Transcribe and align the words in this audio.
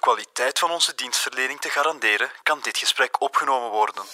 kwaliteit 0.00 0.58
van 0.58 0.70
onze 0.70 0.92
dienstverlening 0.94 1.60
te 1.60 1.68
garanderen, 1.68 2.30
kan 2.42 2.58
dit 2.62 2.78
gesprek 2.78 3.20
opgenomen 3.20 3.70
worden. 3.70 4.04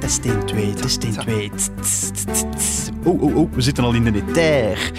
Test 0.00 0.24
1, 0.24 0.46
2, 0.46 0.74
test 0.74 1.04
1, 1.04 1.12
2. 1.12 1.50
Oh, 3.04 3.22
oh, 3.22 3.36
oh, 3.36 3.52
we 3.52 3.60
zitten 3.60 3.84
al 3.84 3.94
in 3.94 4.04
de 4.04 4.24
etair. 4.28 4.92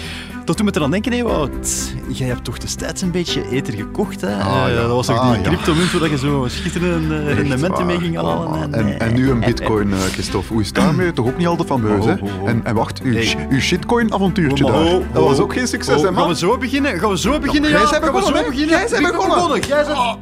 Dat 0.44 0.56
doet 0.56 0.66
me 0.66 0.72
eraan 0.76 0.90
denken, 0.90 1.12
hè, 1.12 1.22
Wout. 1.22 1.92
Jij 2.08 2.26
hebt 2.28 2.44
toch 2.44 2.58
destijds 2.58 3.02
een 3.02 3.10
beetje 3.10 3.48
ether 3.50 3.74
gekocht, 3.74 4.20
hè? 4.20 4.34
Ah, 4.36 4.46
ja. 4.46 4.68
Eh, 4.68 4.74
dat 4.76 4.88
was 4.90 5.06
toch 5.06 5.18
Ah, 5.18 5.28
die 5.32 5.40
ja. 5.42 5.48
cryptomunt 5.48 5.92
waar 5.92 6.10
je 6.10 6.18
zo 6.18 6.46
schitterende 6.48 7.16
eh, 7.18 7.34
rendementen 7.34 7.86
mee 7.86 7.98
ging 7.98 8.16
halen. 8.16 8.48
Ah, 8.48 8.62
En, 8.62 8.74
En, 8.74 8.98
en 9.00 9.14
nu 9.14 9.30
een 9.30 9.40
bitcoin, 9.40 9.92
eh, 9.92 9.98
Christophe. 10.00 10.52
Hoe 10.52 10.60
is 10.60 10.66
het 10.66 10.76
daarmee? 10.76 11.12
Toch 11.12 11.26
ook 11.26 11.36
niet 11.36 11.46
al 11.46 11.56
te 11.56 11.64
fameus, 11.64 12.04
hè? 12.04 12.12
Oh, 12.12 12.22
oh, 12.22 12.42
oh. 12.42 12.48
En, 12.48 12.64
en 12.64 12.74
wacht, 12.74 13.00
uw, 13.02 13.14
uw 13.50 13.60
shitcoin-avontuurtje 13.60 14.64
Oh, 14.66 14.72
daar. 14.72 14.84
oh, 14.94 15.04
Dat 15.12 15.24
was 15.24 15.36
oh, 15.38 15.42
ook 15.42 15.52
geen 15.52 15.68
succes, 15.68 15.94
oh, 15.94 16.00
hè, 16.00 16.06
Gaan 16.06 16.14
we 16.14 16.20
man? 16.20 16.36
zo 16.36 16.58
beginnen? 16.58 16.98
Gaan 16.98 17.10
we 17.10 17.18
zo 17.18 17.38
beginnen? 17.38 17.70
jij 17.70 17.80
Ja, 17.80 17.90
bent 17.90 18.02
gaan 18.04 18.12
we 18.12 18.18
begonnen, 18.18 18.38
zo 18.38 18.44
hè? 18.44 18.50
beginnen? 18.50 18.78
Jij 18.88 19.00
ben 19.00 19.12
begonnen. 19.12 19.60
Jij 19.60 19.84
bent... 19.86 20.18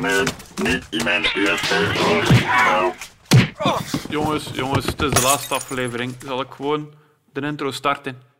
Met 0.00 0.34
niet 0.62 0.82
in 0.90 1.04
mijn 1.04 1.22
Jongens, 4.08 4.50
jongens, 4.52 4.86
het 4.86 5.02
is 5.02 5.10
de 5.10 5.22
laatste 5.22 5.54
aflevering. 5.54 6.14
Zal 6.26 6.40
ik 6.40 6.46
gewoon 6.56 6.86
de 7.32 7.40
intro 7.40 7.70
starten? 7.70 8.16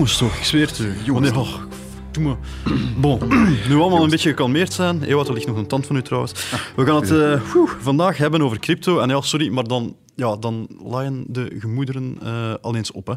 Jongens 0.00 0.18
toch, 0.18 0.36
ik 0.36 0.44
zweer 0.44 0.66
het 0.66 0.78
u. 0.78 1.12
Wanneer, 1.12 1.38
oh. 1.38 1.54
Bon, 3.00 3.18
nu 3.68 3.76
allemaal 3.76 4.02
een 4.02 4.10
beetje 4.10 4.28
gekalmeerd 4.28 4.72
zijn. 4.72 5.02
Ewout, 5.02 5.28
er 5.28 5.34
ligt 5.34 5.46
nog 5.46 5.56
een 5.56 5.66
tand 5.66 5.86
van 5.86 5.96
u 5.96 6.02
trouwens. 6.02 6.32
We 6.76 6.86
gaan 6.86 6.96
het 6.96 7.10
eh, 7.10 7.40
vandaag 7.80 8.16
hebben 8.16 8.42
over 8.42 8.58
crypto. 8.58 8.98
En 8.98 9.08
ja, 9.08 9.20
sorry, 9.20 9.48
maar 9.48 9.64
dan, 9.64 9.96
ja, 10.14 10.36
dan 10.36 10.68
laaien 10.84 11.24
de 11.26 11.56
gemoederen 11.58 12.18
eh, 12.22 12.54
al 12.60 12.76
eens 12.76 12.92
op. 12.92 13.06
Hè. 13.06 13.14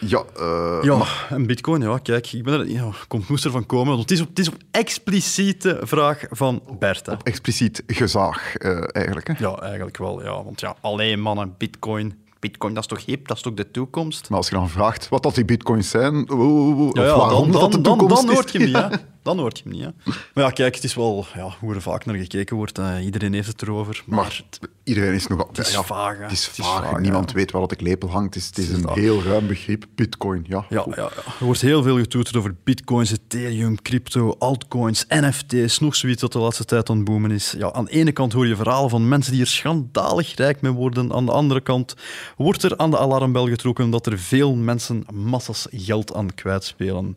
Ja, 0.00 0.24
eh, 0.36 0.78
Ja, 0.82 1.02
en 1.28 1.46
bitcoin, 1.46 1.82
ja, 1.82 1.98
kijk, 1.98 2.32
ik 2.32 2.44
ben 2.44 2.60
er, 2.60 2.68
ja, 2.68 2.90
komt 3.08 3.28
moest 3.28 3.44
ervan 3.44 3.66
komen. 3.66 3.96
Want 3.96 4.00
het 4.00 4.10
is 4.10 4.20
op, 4.20 4.28
het 4.28 4.38
is 4.38 4.48
op 4.48 4.56
expliciete 4.70 5.80
vraag 5.82 6.24
van 6.30 6.62
Bert. 6.78 7.06
Hè. 7.06 7.14
expliciet 7.22 7.82
gezaag, 7.86 8.56
eigenlijk. 8.56 9.26
Hè? 9.26 9.34
Ja, 9.38 9.58
eigenlijk 9.58 9.96
wel, 9.96 10.22
ja. 10.22 10.44
Want 10.44 10.60
ja, 10.60 10.76
alleen 10.80 11.20
mannen, 11.20 11.54
bitcoin. 11.58 12.23
Bitcoin, 12.44 12.74
dat 12.74 12.82
is 12.82 12.88
toch 12.88 13.04
hip, 13.06 13.28
dat 13.28 13.36
is 13.36 13.42
toch 13.42 13.54
de 13.54 13.70
toekomst? 13.70 14.28
Maar 14.28 14.38
als 14.38 14.48
je 14.48 14.54
dan 14.54 14.68
vraagt 14.68 15.08
wat 15.08 15.22
dat 15.22 15.34
die 15.34 15.44
bitcoins 15.44 15.90
zijn, 15.90 16.30
of 16.30 16.94
Ja, 16.96 17.02
ja, 17.04 17.16
waarom 17.16 17.50
dan, 17.52 17.60
dat 17.60 17.72
de 17.72 17.80
dan, 17.80 17.82
dan, 17.82 17.98
toekomst 17.98 18.22
dan 18.22 18.30
is. 18.30 18.36
hoort 18.36 18.52
je 18.52 18.58
hem 18.58 18.66
niet, 18.66 18.76
hè. 18.76 19.12
Dan 19.24 19.38
hoort 19.38 19.58
je 19.58 19.64
hem 19.64 19.72
niet, 19.72 19.82
hè. 19.84 19.90
Maar 20.34 20.44
ja, 20.44 20.50
kijk, 20.50 20.74
het 20.74 20.84
is 20.84 20.94
wel 20.94 21.26
ja, 21.34 21.54
hoe 21.60 21.74
er 21.74 21.82
vaak 21.82 22.04
naar 22.04 22.16
gekeken 22.16 22.56
wordt. 22.56 22.80
Iedereen 23.02 23.32
heeft 23.32 23.48
het 23.48 23.62
erover. 23.62 24.02
Maar, 24.06 24.16
Maar 24.18 24.44
iedereen 24.82 25.14
is 25.14 25.26
nog... 25.26 25.46
het 25.48 25.58
is 25.58 25.72
ja, 25.72 25.82
vaag, 25.82 26.16
hè. 26.16 26.22
Het 26.22 26.32
is 26.32 26.46
Het 26.46 26.58
is 26.58 26.64
vaag. 26.66 26.90
vaag, 26.90 27.00
Niemand 27.00 27.30
ja. 27.30 27.36
weet 27.36 27.50
waar 27.50 27.60
dat 27.60 27.70
de 27.70 27.76
klepel 27.76 28.10
hangt. 28.10 28.34
Het 28.34 28.42
is, 28.42 28.46
het 28.48 28.58
is 28.58 28.68
een 28.68 28.88
heel 28.92 29.22
ruim 29.22 29.46
begrip. 29.46 29.86
Bitcoin, 29.94 30.44
ja. 30.48 30.66
ja, 30.68 30.84
ja, 30.88 30.94
ja, 30.96 31.10
er 31.38 31.44
wordt 31.44 31.60
heel 31.60 31.82
veel 31.82 31.96
getoeterd 31.96 32.36
over 32.36 32.54
bitcoins, 32.64 33.10
ethereum, 33.12 33.82
crypto, 33.82 34.36
altcoins, 34.38 35.04
NFT's, 35.08 35.78
nog 35.78 35.94
zoiets 35.94 36.20
dat 36.20 36.32
de 36.32 36.38
laatste 36.38 36.64
tijd 36.64 36.90
aan 36.90 36.96
het 36.96 37.04
boomen 37.04 37.30
is. 37.30 37.54
Ja, 37.58 37.72
aan 37.72 37.84
de 37.84 37.90
ene 37.90 38.12
kant 38.12 38.32
hoor 38.32 38.46
je 38.46 38.56
verhalen 38.56 38.90
van 38.90 39.08
mensen 39.08 39.32
die 39.32 39.40
er 39.40 39.46
schandalig 39.46 40.34
rijk 40.36 40.60
mee 40.60 40.72
worden. 40.72 41.12
Aan 41.12 41.26
de 41.26 41.32
andere 41.32 41.60
kant 41.60 41.94
wordt 42.36 42.62
er 42.62 42.76
aan 42.76 42.90
de 42.90 42.98
alarmbel 42.98 43.48
getrokken 43.48 43.90
dat 43.90 44.06
er 44.06 44.18
veel 44.18 44.54
mensen 44.54 45.04
massas 45.12 45.66
geld 45.70 46.14
aan 46.14 46.34
kwijtspelen. 46.34 47.14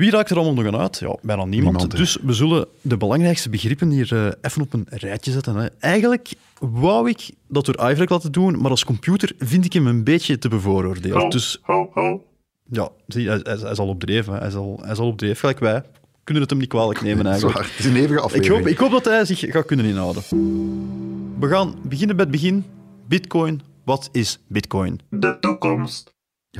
Wie 0.00 0.10
raakt 0.10 0.30
er 0.30 0.36
allemaal 0.36 0.54
nog 0.54 0.74
aan 0.74 0.80
uit? 0.80 0.98
Ja, 0.98 1.16
bijna 1.22 1.44
niemand. 1.44 1.76
Niemand, 1.76 1.96
dus 1.96 2.18
we 2.22 2.32
zullen 2.32 2.66
de 2.80 2.96
belangrijkste 2.96 3.50
begrippen 3.50 3.90
hier 3.90 4.12
eh, 4.12 4.32
even 4.40 4.62
op 4.62 4.72
een 4.72 4.86
rijtje 4.88 5.30
zetten. 5.30 5.56
Hè. 5.56 5.66
Eigenlijk 5.78 6.32
wou 6.58 7.08
ik 7.08 7.30
dat 7.48 7.64
door 7.64 7.90
iVrek 7.90 8.08
laten 8.08 8.32
doen, 8.32 8.60
maar 8.60 8.70
als 8.70 8.84
computer 8.84 9.32
vind 9.38 9.64
ik 9.64 9.72
hem 9.72 9.86
een 9.86 10.04
beetje 10.04 10.38
te 10.38 10.48
bevooroordeeld. 10.48 11.32
Dus 11.32 11.58
ho, 11.62 11.90
ho. 11.94 12.24
ja, 12.70 12.88
zie, 13.06 13.28
hij, 13.28 13.40
hij, 13.42 13.56
hij 13.56 13.70
is 13.70 13.78
al 13.78 13.88
op 13.88 14.00
dreef. 14.00 14.26
Hè. 14.26 14.36
Hij, 14.36 14.48
is 14.48 14.54
al, 14.54 14.78
hij 14.82 14.92
is 14.92 14.98
al 14.98 15.06
op 15.06 15.18
dreef, 15.18 15.40
gelijk 15.40 15.58
wij. 15.58 15.82
Kunnen 16.24 16.42
het 16.42 16.52
hem 16.52 16.60
niet 16.60 16.70
kwalijk 16.70 17.02
nemen 17.02 17.26
eigenlijk. 17.32 17.56
Zwaar. 17.56 17.70
Het 17.70 17.78
is 17.78 17.84
een 17.84 17.96
eeuwige 17.96 18.14
Ik 18.14 18.20
aflevering. 18.20 18.58
hoop, 18.58 18.72
ik 18.72 18.78
hoop 18.78 18.90
dat 18.90 19.04
hij 19.04 19.24
zich 19.24 19.40
gaat 19.40 19.66
kunnen 19.66 19.86
inhouden. 19.86 20.22
We 21.38 21.48
gaan 21.48 21.74
beginnen 21.82 22.16
bij 22.16 22.24
het 22.24 22.34
begin. 22.34 22.64
Bitcoin. 23.08 23.60
Wat 23.84 24.08
is 24.12 24.38
Bitcoin? 24.46 25.00
De 25.10 25.36
toekomst. 25.40 26.14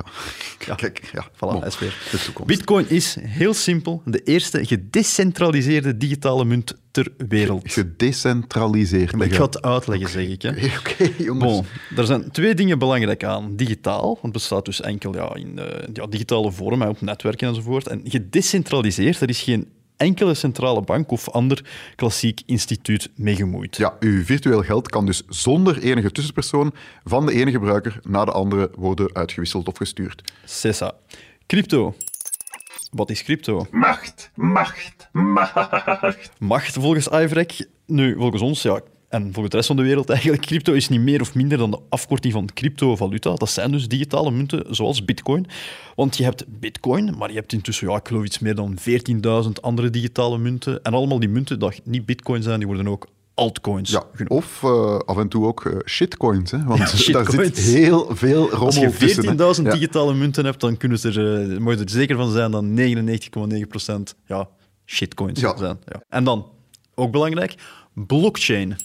Ja, 0.67 0.75
kijk, 0.75 1.11
ja. 1.13 1.29
Voilà, 1.29 1.39
Bon, 1.39 1.65
is 1.65 1.79
weer. 1.79 2.09
de 2.11 2.19
toekomst. 2.19 2.49
Bitcoin 2.57 2.89
is 2.89 3.17
heel 3.21 3.55
simpel 3.55 4.03
de 4.05 4.23
eerste 4.23 4.67
gedecentraliseerde 4.67 5.97
digitale 5.97 6.45
munt 6.45 6.75
ter 6.91 7.13
wereld. 7.29 7.73
Gedecentraliseerd. 7.73 9.17
Maar 9.17 9.27
ik 9.27 9.35
ga 9.35 9.45
het 9.45 9.63
uitleggen, 9.63 10.09
zeg 10.09 10.29
ik. 10.29 10.45
Oké, 10.79 11.11
jongens. 11.23 11.45
Bon, 11.45 11.65
er 11.97 12.07
zijn 12.07 12.31
twee 12.31 12.55
dingen 12.55 12.79
belangrijk 12.79 13.25
aan. 13.25 13.57
Digitaal, 13.57 14.05
want 14.07 14.23
het 14.23 14.33
bestaat 14.33 14.65
dus 14.65 14.81
enkel 14.81 15.15
ja, 15.15 15.35
in 15.35 15.59
eh, 15.59 15.89
ja, 15.93 16.07
digitale 16.07 16.53
vorm, 16.53 16.83
op 16.83 17.01
netwerken 17.01 17.49
enzovoort. 17.49 17.89
En 17.89 18.01
gedecentraliseerd, 18.05 19.21
er 19.21 19.29
is 19.29 19.43
geen 19.43 19.69
enkele 20.01 20.35
centrale 20.35 20.83
bank 20.83 21.11
of 21.11 21.29
ander 21.29 21.65
klassiek 21.97 22.43
instituut 22.47 23.11
mee 23.15 23.37
gemoeid. 23.37 23.77
Ja, 23.77 23.97
uw 24.01 24.25
virtueel 24.25 24.63
geld 24.63 24.89
kan 24.89 25.07
dus 25.07 25.23
zonder 25.29 25.79
enige 25.79 26.13
tussenpersoon 26.13 26.73
van 27.05 27.27
de 27.27 27.33
ene 27.33 27.51
gebruiker 27.51 28.01
naar 28.03 28.25
de 28.25 28.33
andere 28.33 28.71
worden 28.75 29.15
uitgewisseld 29.15 29.69
of 29.69 29.77
gestuurd. 29.77 30.33
Cessa. 30.45 30.93
Crypto. 31.47 31.95
Wat 32.91 33.11
is 33.11 33.23
crypto? 33.23 33.67
Macht, 33.71 34.31
macht, 34.35 35.09
macht. 35.13 36.31
Macht 36.39 36.75
volgens 36.75 37.09
iVrek. 37.09 37.67
Nu, 37.87 38.15
volgens 38.17 38.43
ons, 38.43 38.63
ja, 38.63 38.81
en 39.11 39.23
volgens 39.23 39.49
de 39.49 39.57
rest 39.57 39.67
van 39.67 39.77
de 39.77 39.83
wereld 39.83 40.09
eigenlijk, 40.11 40.43
crypto 40.43 40.73
is 40.73 40.89
niet 40.89 41.01
meer 41.01 41.21
of 41.21 41.35
minder 41.35 41.59
dan 41.59 41.71
de 41.71 41.79
afkorting 41.89 42.33
van 42.33 42.49
cryptovaluta. 42.55 43.35
Dat 43.35 43.51
zijn 43.51 43.71
dus 43.73 43.89
digitale 43.89 44.31
munten 44.31 44.75
zoals 44.75 45.05
bitcoin. 45.05 45.47
Want 45.97 46.17
je 46.17 46.25
hebt 46.25 46.45
bitcoin, 46.61 47.15
maar 47.19 47.29
je 47.29 47.35
hebt 47.35 47.53
intussen, 47.53 47.89
ja, 47.89 47.97
ik 47.97 48.09
geloof 48.09 48.25
iets 48.25 48.39
meer 48.39 48.55
dan 48.55 48.79
14.000 49.45 49.51
andere 49.61 49.91
digitale 49.91 50.39
munten. 50.39 50.83
En 50.83 50.95
allemaal 50.95 51.19
die 51.21 51.29
munten 51.29 51.59
die 51.59 51.81
niet 51.85 52.07
bitcoin 52.07 52.43
zijn, 52.43 52.59
die 52.59 52.67
worden 52.67 52.89
ook 52.89 53.07
altcoins 53.35 53.91
Ja, 53.91 54.05
of 54.27 54.63
eh, 54.63 54.97
af 54.99 55.17
en 55.19 55.29
toe 55.29 55.47
ook 55.47 55.65
eh, 55.65 55.73
shitcoins, 55.87 56.51
hè, 56.51 56.65
want 56.65 56.79
daar 56.79 56.89
shitcoins. 56.89 57.31
zit 57.35 57.59
heel 57.59 58.09
veel 58.17 58.51
rommel 58.51 58.67
Als 58.67 58.77
je 58.77 58.91
tussen. 58.97 59.39
hè. 59.39 59.55
14.000 59.55 59.63
Ja. 59.63 59.71
digitale 59.73 60.15
munten 60.15 60.45
hebt, 60.45 60.61
dan 60.61 60.77
kunnen 60.77 60.99
het 61.03 61.17
er, 61.17 61.51
eh, 61.53 61.59
moet 61.59 61.79
je 61.79 61.85
er 61.85 61.91
zeker 61.91 62.17
van 62.17 62.31
zijn 62.31 62.51
dat 62.51 62.65
99,9% 62.65 64.15
ja, 64.27 64.49
shitcoins 64.87 65.41
Ja. 65.41 65.57
zijn. 65.57 65.79
Ja. 65.87 66.03
En 66.09 66.25
dan, 66.25 66.47
ook 66.95 67.11
belangrijk, 67.13 67.55
blockchain. 67.95 68.77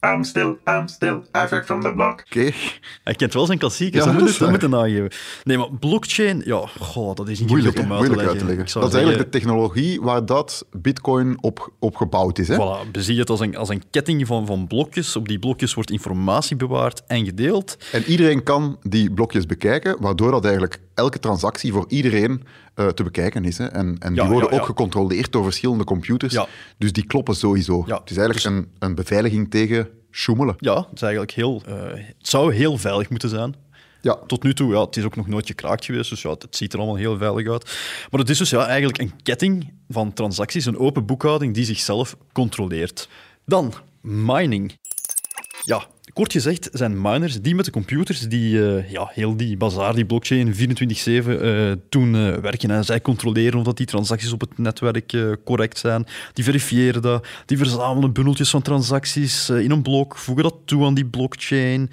I'm 0.00 0.24
still, 0.24 0.56
I'm 0.66 0.88
still, 0.88 1.22
Iverk 1.32 1.64
from 1.64 1.82
the 1.82 1.92
block. 1.92 2.24
Oké, 2.26 2.50
Hij 3.04 3.14
kent 3.14 3.34
wel 3.34 3.46
zijn 3.46 3.58
klassiekers, 3.58 4.04
Ja, 4.04 4.10
dat 4.10 4.20
dat 4.20 4.28
moet 4.28 4.38
dat 4.38 4.50
moet 4.50 4.60
je 4.60 4.68
nageven. 4.68 5.10
Nee, 5.44 5.58
maar 5.58 5.72
blockchain, 5.72 6.42
ja, 6.44 6.66
goh, 6.78 7.14
dat 7.14 7.28
is 7.28 7.38
niet 7.40 7.48
moeilijk, 7.48 7.78
om 7.78 7.92
uit 7.92 8.00
te 8.00 8.06
moeilijk 8.06 8.28
uit 8.28 8.38
te 8.38 8.44
leggen. 8.44 8.80
Dat 8.80 8.88
is 8.88 8.94
eigenlijk 8.94 9.24
de 9.24 9.38
technologie 9.38 10.00
waar 10.00 10.26
dat 10.26 10.66
bitcoin 10.70 11.42
op, 11.42 11.72
op 11.78 11.96
gebouwd 11.96 12.38
is. 12.38 12.48
Hè? 12.48 12.54
Voilà, 12.56 12.90
bezie 12.90 13.18
het 13.18 13.30
als 13.30 13.40
een, 13.40 13.56
als 13.56 13.68
een 13.68 13.82
ketting 13.90 14.26
van, 14.26 14.46
van 14.46 14.66
blokjes. 14.66 15.16
Op 15.16 15.28
die 15.28 15.38
blokjes 15.38 15.74
wordt 15.74 15.90
informatie 15.90 16.56
bewaard 16.56 17.02
en 17.06 17.24
gedeeld. 17.24 17.76
En 17.92 18.04
iedereen 18.04 18.42
kan 18.42 18.78
die 18.82 19.10
blokjes 19.10 19.46
bekijken, 19.46 19.96
waardoor 20.00 20.30
dat 20.30 20.44
eigenlijk 20.44 20.80
elke 20.98 21.18
transactie 21.18 21.72
voor 21.72 21.84
iedereen 21.88 22.42
eh, 22.74 22.86
te 22.86 23.02
bekijken 23.02 23.44
is. 23.44 23.58
Hè? 23.58 23.66
En, 23.66 23.96
en 23.98 24.14
Ja, 24.14 24.22
die 24.22 24.32
worden 24.32 24.50
ja, 24.50 24.58
ook 24.58 24.66
gecontroleerd 24.66 25.32
door 25.32 25.42
verschillende 25.42 25.84
computers. 25.84 26.38
Dus 26.78 26.92
die 26.92 27.06
kloppen 27.06 27.34
sowieso. 27.34 27.84
Het 27.86 28.10
is 28.10 28.16
eigenlijk 28.16 28.46
een, 28.46 28.68
een 28.78 28.94
beveiliging 28.94 29.50
tegen 29.50 29.88
sjoemelen. 30.10 30.54
Ja, 30.58 30.76
het, 30.76 30.94
is 30.94 31.02
eigenlijk 31.02 31.32
heel, 31.32 31.62
eh, 31.66 31.74
het 31.92 32.28
zou 32.28 32.54
heel 32.54 32.78
veilig 32.78 33.10
moeten 33.10 33.28
zijn. 33.28 33.54
Ja. 34.00 34.18
Tot 34.26 34.42
nu 34.42 34.54
toe, 34.54 34.72
ja, 34.72 34.80
het 34.80 34.96
is 34.96 35.04
ook 35.04 35.16
nog 35.16 35.26
nooit 35.26 35.46
gekraakt 35.46 35.84
geweest, 35.84 36.10
dus 36.10 36.22
ja, 36.22 36.30
het 36.30 36.56
ziet 36.56 36.72
er 36.72 36.78
allemaal 36.78 36.96
heel 36.96 37.18
veilig 37.18 37.48
uit. 37.48 37.64
Maar 38.10 38.20
het 38.20 38.30
is 38.30 38.38
dus 38.38 38.50
ja, 38.50 38.66
eigenlijk 38.66 38.98
een 38.98 39.12
ketting 39.22 39.72
van 39.88 40.12
transacties, 40.12 40.64
een 40.64 40.78
open 40.78 41.06
boekhouding 41.06 41.54
die 41.54 41.64
zichzelf 41.64 42.16
controleert. 42.32 43.08
Dan, 43.44 43.74
mining. 44.00 44.78
Ja, 45.64 45.86
kort 46.18 46.32
gezegd 46.32 46.68
zijn 46.72 47.00
miners 47.00 47.40
die 47.40 47.54
met 47.54 47.64
de 47.64 47.70
computers 47.70 48.20
die 48.20 48.76
eh, 48.76 48.90
ja, 48.90 49.10
heel 49.12 49.36
die 49.36 49.56
bazaar, 49.56 49.94
die 49.94 50.06
blockchain 50.06 50.54
24-7 50.54 50.58
eh, 50.58 51.72
doen 51.88 52.14
eh, 52.14 52.34
werken. 52.34 52.70
En 52.70 52.84
zij 52.84 53.00
controleren 53.00 53.58
of 53.58 53.64
dat 53.64 53.76
die 53.76 53.86
transacties 53.86 54.32
op 54.32 54.40
het 54.40 54.58
netwerk 54.58 55.12
eh, 55.12 55.32
correct 55.44 55.78
zijn. 55.78 56.06
Die 56.32 56.44
verifiëren 56.44 57.02
dat. 57.02 57.26
Die 57.46 57.56
verzamelen 57.56 58.12
bundeltjes 58.12 58.50
van 58.50 58.62
transacties 58.62 59.48
eh, 59.48 59.60
in 59.60 59.70
een 59.70 59.82
blok, 59.82 60.16
voegen 60.16 60.44
dat 60.44 60.54
toe 60.64 60.84
aan 60.84 60.94
die 60.94 61.06
blockchain. 61.06 61.90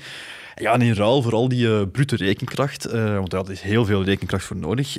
Ja, 0.55 0.73
en 0.73 0.81
in 0.81 0.93
ruil 0.93 1.21
voor 1.21 1.33
al 1.33 1.47
die 1.47 1.87
brute 1.87 2.15
rekenkracht, 2.15 2.91
want 2.91 3.29
daar 3.29 3.49
is 3.49 3.61
heel 3.61 3.85
veel 3.85 4.03
rekenkracht 4.03 4.45
voor 4.45 4.57
nodig, 4.57 4.97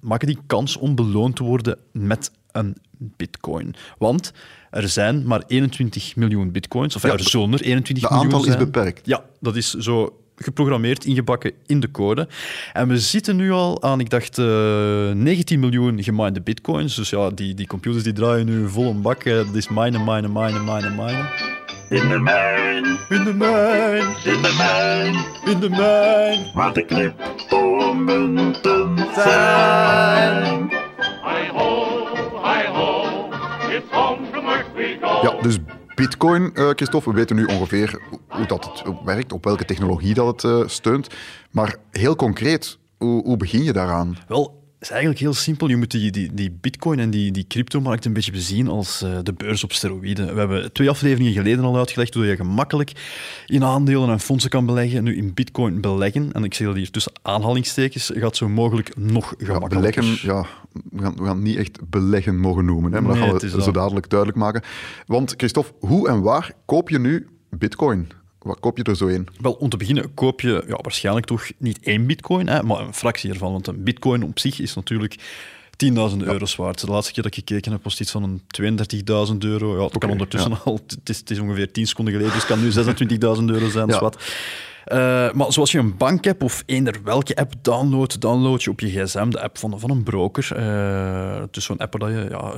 maken 0.00 0.26
die 0.26 0.38
kans 0.46 0.76
om 0.76 0.94
beloond 0.94 1.36
te 1.36 1.42
worden 1.42 1.78
met 1.92 2.30
een 2.52 2.76
bitcoin. 2.98 3.74
Want 3.98 4.32
er 4.70 4.88
zijn 4.88 5.22
maar 5.26 5.42
21 5.46 6.16
miljoen 6.16 6.50
bitcoins, 6.52 6.96
of 6.96 7.02
Ja, 7.02 7.12
er 7.12 7.20
zullen 7.28 7.52
er 7.52 7.60
21 7.62 8.08
de 8.08 8.14
miljoen 8.14 8.34
aantal 8.34 8.48
is 8.50 8.56
beperkt. 8.56 9.00
Ja, 9.06 9.24
dat 9.40 9.56
is 9.56 9.74
zo 9.74 10.14
geprogrammeerd, 10.36 11.04
ingebakken 11.04 11.52
in 11.66 11.80
de 11.80 11.90
code. 11.90 12.28
En 12.72 12.88
we 12.88 12.98
zitten 12.98 13.36
nu 13.36 13.50
al 13.52 13.82
aan, 13.82 14.00
ik 14.00 14.10
dacht, 14.10 14.38
eh 14.38 15.10
19 15.12 15.60
miljoen 15.60 16.02
geminde 16.02 16.40
bitcoins. 16.40 16.94
Dus 16.94 17.10
ja, 17.10 17.30
die, 17.30 17.54
die 17.54 17.66
computers 17.66 18.02
die 18.02 18.12
draaien 18.12 18.46
nu 18.46 18.68
vol 18.68 18.90
een 18.90 19.02
bak. 19.02 19.24
eh, 19.24 19.34
Dat 19.36 19.54
is 19.54 19.68
minen, 19.68 20.04
minen, 20.04 20.32
minen, 20.32 20.64
minen, 20.64 20.94
minen. 20.94 21.28
In 21.88 22.08
de 22.08 22.18
mijn, 22.18 22.84
In 23.08 23.24
de 23.24 23.34
mijn, 23.34 24.02
in 24.24 24.42
de 24.42 24.54
mijn, 24.58 25.14
in 25.54 25.60
de 25.60 25.68
mijn. 25.68 26.50
waar 26.54 26.72
de 26.72 26.84
cryptomunten 26.84 28.98
zijn. 29.14 30.70
Ja, 35.22 35.40
dus 35.42 35.58
Bitcoin, 35.94 36.54
eh 36.54 36.68
Christophe, 36.68 37.10
we 37.10 37.16
weten 37.16 37.36
nu 37.36 37.44
ongeveer 37.44 38.00
hoe 38.28 38.46
dat 38.46 38.64
het 38.64 38.82
werkt, 39.04 39.32
op 39.32 39.44
welke 39.44 39.64
technologie 39.64 40.14
dat 40.14 40.42
het 40.42 40.44
eh, 40.44 40.68
steunt. 40.68 41.06
Maar 41.50 41.76
heel 41.90 42.16
concreet, 42.16 42.78
hoe, 42.98 43.22
hoe 43.22 43.36
begin 43.36 43.62
je 43.62 43.72
daaraan? 43.72 44.16
Wel, 44.28 44.59
is 44.80 44.90
eigenlijk 44.90 45.20
heel 45.20 45.34
simpel. 45.34 45.68
Je 45.68 45.76
moet 45.76 45.90
die, 45.90 46.10
die, 46.10 46.34
die 46.34 46.50
bitcoin 46.60 46.98
en 46.98 47.10
die, 47.10 47.30
die 47.32 47.44
cryptomarkt 47.48 48.04
een 48.04 48.12
beetje 48.12 48.32
bezien 48.32 48.68
als 48.68 49.02
eh, 49.02 49.18
de 49.22 49.32
beurs 49.32 49.64
op 49.64 49.72
steroïden. 49.72 50.32
We 50.32 50.38
hebben 50.38 50.72
twee 50.72 50.90
afleveringen 50.90 51.32
geleden 51.32 51.64
al 51.64 51.76
uitgelegd 51.76 52.14
hoe 52.14 52.26
je 52.26 52.36
gemakkelijk 52.36 52.92
in 53.46 53.64
aandelen 53.64 54.08
en 54.08 54.20
fondsen 54.20 54.50
kan 54.50 54.66
beleggen. 54.66 55.04
Nu, 55.04 55.16
in 55.16 55.34
bitcoin 55.34 55.80
beleggen, 55.80 56.32
en 56.32 56.44
ik 56.44 56.54
zeg 56.54 56.66
dat 56.66 56.76
hier 56.76 56.90
tussen 56.90 57.12
aanhalingstekens, 57.22 58.10
gaat 58.14 58.36
zo 58.36 58.48
mogelijk 58.48 58.96
nog 58.96 59.34
Ja, 59.38 59.44
gemakkelijker. 59.44 60.02
beleggen, 60.02 60.28
ja, 60.28 60.46
we 60.90 61.02
gaan, 61.02 61.14
we 61.16 61.24
gaan 61.24 61.36
het 61.36 61.44
niet 61.44 61.56
echt 61.56 61.78
beleggen 61.90 62.38
mogen 62.38 62.64
noemen, 62.64 62.92
hè, 62.92 63.00
maar 63.00 63.16
Nee, 63.16 63.30
dat 63.30 63.42
gaan 63.44 63.56
we 63.56 63.62
zo 63.62 63.70
dadelijk 63.70 64.08
duidelijk 64.08 64.38
maken. 64.38 64.62
Want 65.06 65.34
Christophe, 65.36 65.72
hoe 65.86 66.08
en 66.08 66.20
waar 66.22 66.52
koop 66.64 66.88
je 66.88 66.98
nu 66.98 67.26
Bitcoin? 67.50 68.08
Wat 68.42 68.60
koop 68.60 68.76
je 68.76 68.82
er 68.82 68.96
zo 68.96 69.06
in? 69.06 69.28
Wel, 69.40 69.52
om 69.52 69.68
te 69.68 69.76
beginnen 69.76 70.14
koop 70.14 70.40
je 70.40 70.64
ja, 70.66 70.78
waarschijnlijk 70.82 71.26
toch 71.26 71.48
niet 71.56 71.78
één 71.82 72.06
bitcoin, 72.06 72.48
hè, 72.48 72.62
maar 72.62 72.80
een 72.80 72.94
fractie 72.94 73.30
ervan. 73.30 73.52
Want 73.52 73.66
een 73.66 73.82
bitcoin 73.82 74.22
op 74.22 74.38
zich 74.38 74.60
is 74.60 74.74
natuurlijk 74.74 75.16
10.000 75.84 76.16
euro's 76.18 76.56
waard. 76.56 76.80
De 76.80 76.86
laatste 76.86 77.12
keer 77.12 77.22
dat 77.22 77.36
ik 77.36 77.46
gekeken 77.46 77.72
heb, 77.72 77.82
was 77.82 77.92
het 77.92 78.02
iets 78.02 78.10
van 78.10 78.22
een 78.22 78.42
32.000 79.32 79.36
euro. 79.38 79.76
Ja, 79.76 79.84
het 79.84 79.98
kan 79.98 80.10
ondertussen 80.10 80.64
al, 80.64 80.80
het 80.86 81.08
is, 81.08 81.18
het 81.18 81.30
is 81.30 81.38
ongeveer 81.38 81.72
10 81.72 81.86
seconden 81.86 82.14
geleden, 82.14 82.34
dus 82.34 82.48
het 82.48 82.52
kan 82.52 82.62
nu 82.62 83.38
26.000 83.38 83.44
euro 83.44 83.68
zijn. 83.68 83.86
Dus 83.86 83.98
wat. 83.98 84.22
Eh, 84.84 85.32
maar 85.32 85.52
zoals 85.52 85.72
je 85.72 85.78
een 85.78 85.96
bank-app 85.96 86.42
of 86.42 86.62
eender 86.66 87.00
welke 87.04 87.36
app 87.36 87.52
downloadt, 87.62 88.20
download 88.20 88.62
je 88.62 88.70
op 88.70 88.80
je 88.80 88.88
gsm 88.88 89.30
de 89.30 89.40
app 89.40 89.58
van, 89.58 89.80
van 89.80 89.90
een 89.90 90.02
broker. 90.02 90.56
Het 91.40 91.56
is 91.56 91.64
zo'n 91.64 91.78
app 91.78 91.98
waar 91.98 92.10
je 92.10 92.28
ja, 92.30 92.52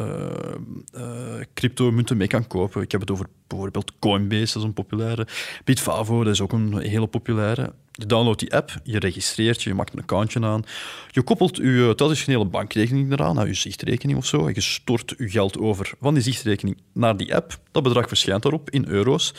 eh, 0.93 1.45
cryptomunten 1.55 2.17
mee 2.17 2.27
kan 2.27 2.47
kopen. 2.47 2.83
Ik 2.83 2.93
heb 2.93 3.01
het 3.01 3.11
over 3.11 3.27
bijvoorbeeld 3.47 3.93
Coinbase, 3.99 4.53
dat 4.53 4.57
is 4.57 4.63
een 4.63 4.73
populaire. 4.73 5.27
Bitfavo, 5.65 6.25
dat 6.25 6.33
is 6.33 6.41
ook 6.41 6.53
een 6.53 6.79
hele 6.79 7.07
populaire. 7.07 7.73
Je 7.93 8.07
downloadt 8.07 8.41
die 8.41 8.55
app, 8.55 8.71
je 8.85 8.99
registreert 8.99 9.63
je, 9.63 9.69
je 9.69 9.75
maakt 9.75 9.93
een 9.93 10.01
accountje 10.01 10.41
aan. 10.41 10.63
Je 11.11 11.23
koppelt 11.23 11.57
je 11.57 11.93
traditionele 11.97 12.45
bankrekening 12.45 13.13
eraan, 13.13 13.35
naar 13.35 13.47
je 13.47 13.55
zichtrekening 13.55 14.19
of 14.19 14.27
zo. 14.27 14.49
Je 14.49 14.61
stort 14.61 15.15
je 15.19 15.29
geld 15.29 15.59
over 15.59 15.93
van 16.01 16.15
die 16.15 16.23
zichtrekening 16.23 16.77
naar 16.93 17.17
die 17.17 17.35
app. 17.35 17.59
Dat 17.71 17.83
bedrag 17.83 18.09
verschijnt 18.09 18.43
daarop 18.43 18.71
in 18.71 18.87
euro's. 18.87 19.35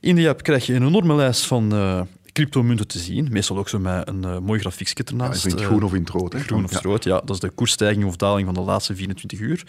In 0.00 0.14
die 0.16 0.28
app 0.28 0.42
krijg 0.42 0.66
je 0.66 0.74
een 0.74 0.86
enorme 0.86 1.14
lijst 1.14 1.46
van 1.46 1.72
eh 1.72 2.00
cryptomunten 2.32 2.86
te 2.86 2.98
zien. 2.98 3.28
Meestal 3.30 3.58
ook 3.58 3.68
zo 3.68 3.78
met 3.78 4.08
een 4.08 4.24
eh, 4.24 4.38
mooi 4.38 4.60
grafiekje 4.60 4.94
Ja, 5.04 5.10
ernaast. 5.10 5.44
is 5.46 5.52
het 5.52 5.60
Eh, 5.60 5.66
groen 5.66 5.82
of 5.82 5.94
in 5.94 6.00
het 6.00 6.08
rood? 6.10 6.32
Hè? 6.32 6.40
Groen 6.40 6.64
of 6.64 6.70
Ja. 6.72 6.80
rood, 6.82 7.04
ja. 7.04 7.20
Dat 7.20 7.30
is 7.30 7.40
de 7.40 7.48
koersstijging 7.50 8.04
of 8.04 8.16
daling 8.16 8.44
van 8.46 8.54
de 8.54 8.60
laatste 8.60 8.94
24 8.96 9.38
uur. 9.40 9.62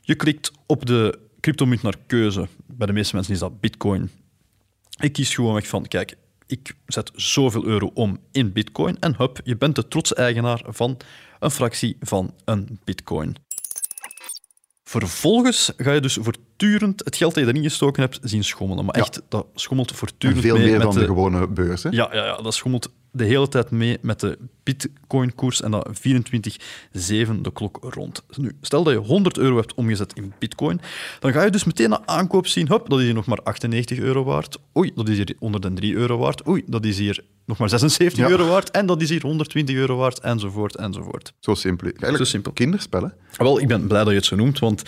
Je 0.00 0.14
klikt 0.14 0.52
op 0.66 0.86
de 0.86 1.18
cryptomunt 1.40 1.82
naar 1.82 1.94
keuze. 2.06 2.48
Bij 2.66 2.86
de 2.86 2.92
meeste 2.92 3.14
mensen 3.14 3.32
is 3.34 3.40
dat 3.40 3.60
bitcoin. 3.60 4.10
Ik 5.00 5.12
kies 5.12 5.34
gewoon 5.34 5.54
weg 5.54 5.66
van, 5.68 5.86
kijk, 5.86 6.16
ik 6.46 6.74
zet 6.86 7.10
zoveel 7.14 7.64
euro 7.64 7.90
om 7.94 8.18
in 8.32 8.52
bitcoin 8.52 8.96
en 9.00 9.14
hup, 9.16 9.40
je 9.44 9.56
bent 9.56 9.74
de 9.74 9.88
trotse 9.88 10.14
eigenaar 10.14 10.62
van 10.66 10.96
een 11.38 11.50
fractie 11.50 11.96
van 12.00 12.34
een 12.44 12.78
bitcoin. 12.84 13.34
Vervolgens 14.90 15.72
ga 15.76 15.92
je 15.92 16.00
dus 16.00 16.18
voortdurend 16.20 17.04
het 17.04 17.16
geld 17.16 17.34
dat 17.34 17.44
je 17.44 17.50
erin 17.50 17.62
gestoken 17.62 18.02
hebt 18.02 18.18
zien 18.22 18.44
schommelen. 18.44 18.84
Maar 18.84 18.96
Ja. 18.96 19.02
echt, 19.02 19.22
dat 19.28 19.46
schommelt 19.54 19.90
En 19.90 19.96
voortdurend 19.96 20.40
veel 20.40 20.54
mee 20.54 20.64
meer 20.64 20.72
met 20.72 20.82
dan 20.82 20.94
de 20.94 21.00
de 21.00 21.06
gewone 21.06 21.48
beurs. 21.48 21.82
Hè? 21.82 21.88
ja, 21.90 22.08
ja, 22.12 22.24
ja, 22.24 22.36
dat 22.36 22.54
schommelt 22.54 22.90
de 23.12 23.24
hele 23.24 23.48
tijd 23.48 23.70
mee 23.70 23.98
met 24.02 24.20
de 24.20 24.38
bitcoin-koers 24.62 25.62
en 25.62 25.70
dat 25.70 25.88
24-7 25.98 27.40
de 27.42 27.52
klok 27.52 27.78
rond. 27.80 28.22
Nu, 28.36 28.56
stel 28.60 28.82
dat 28.82 28.92
je 28.92 28.98
100 28.98 29.38
euro 29.38 29.56
hebt 29.56 29.74
omgezet 29.74 30.12
in 30.12 30.32
bitcoin, 30.38 30.80
dan 31.20 31.32
ga 31.32 31.44
je 31.44 31.50
dus 31.50 31.64
meteen 31.64 31.90
na 31.90 32.02
aankoop 32.04 32.46
zien, 32.46 32.68
hop, 32.68 32.88
dat 32.90 32.98
is 32.98 33.04
hier 33.04 33.14
nog 33.14 33.26
maar 33.26 33.42
98 33.42 33.98
euro 33.98 34.24
waard. 34.24 34.58
Oei, 34.76 34.92
dat 34.94 35.08
is 35.08 35.16
hier 35.16 35.34
103 35.38 35.94
euro 35.94 36.18
waard. 36.18 36.48
Oei, 36.48 36.62
dat 36.66 36.84
is 36.84 36.98
hier 36.98 37.24
nog 37.50 37.58
maar 37.58 37.68
76 37.68 38.18
Ja. 38.18 38.28
euro 38.30 38.46
waard. 38.48 38.70
En 38.70 38.86
dat 38.86 39.02
is 39.02 39.08
hier 39.08 39.22
120 39.22 39.76
euro 39.76 39.96
waard, 39.96 40.18
enzovoort, 40.20 40.76
enzovoort. 40.76 41.32
Zo 41.40 41.54
simpel. 41.54 41.86
Eigenlijk 41.86 42.16
Zo 42.18 42.24
simpel. 42.24 42.52
kinderspellen. 42.52 43.14
Wel, 43.36 43.60
ik 43.60 43.68
ben 43.68 43.86
blij 43.86 44.00
dat 44.00 44.08
je 44.10 44.16
het 44.16 44.24
zo 44.24 44.36
noemt, 44.36 44.58
want 44.58 44.82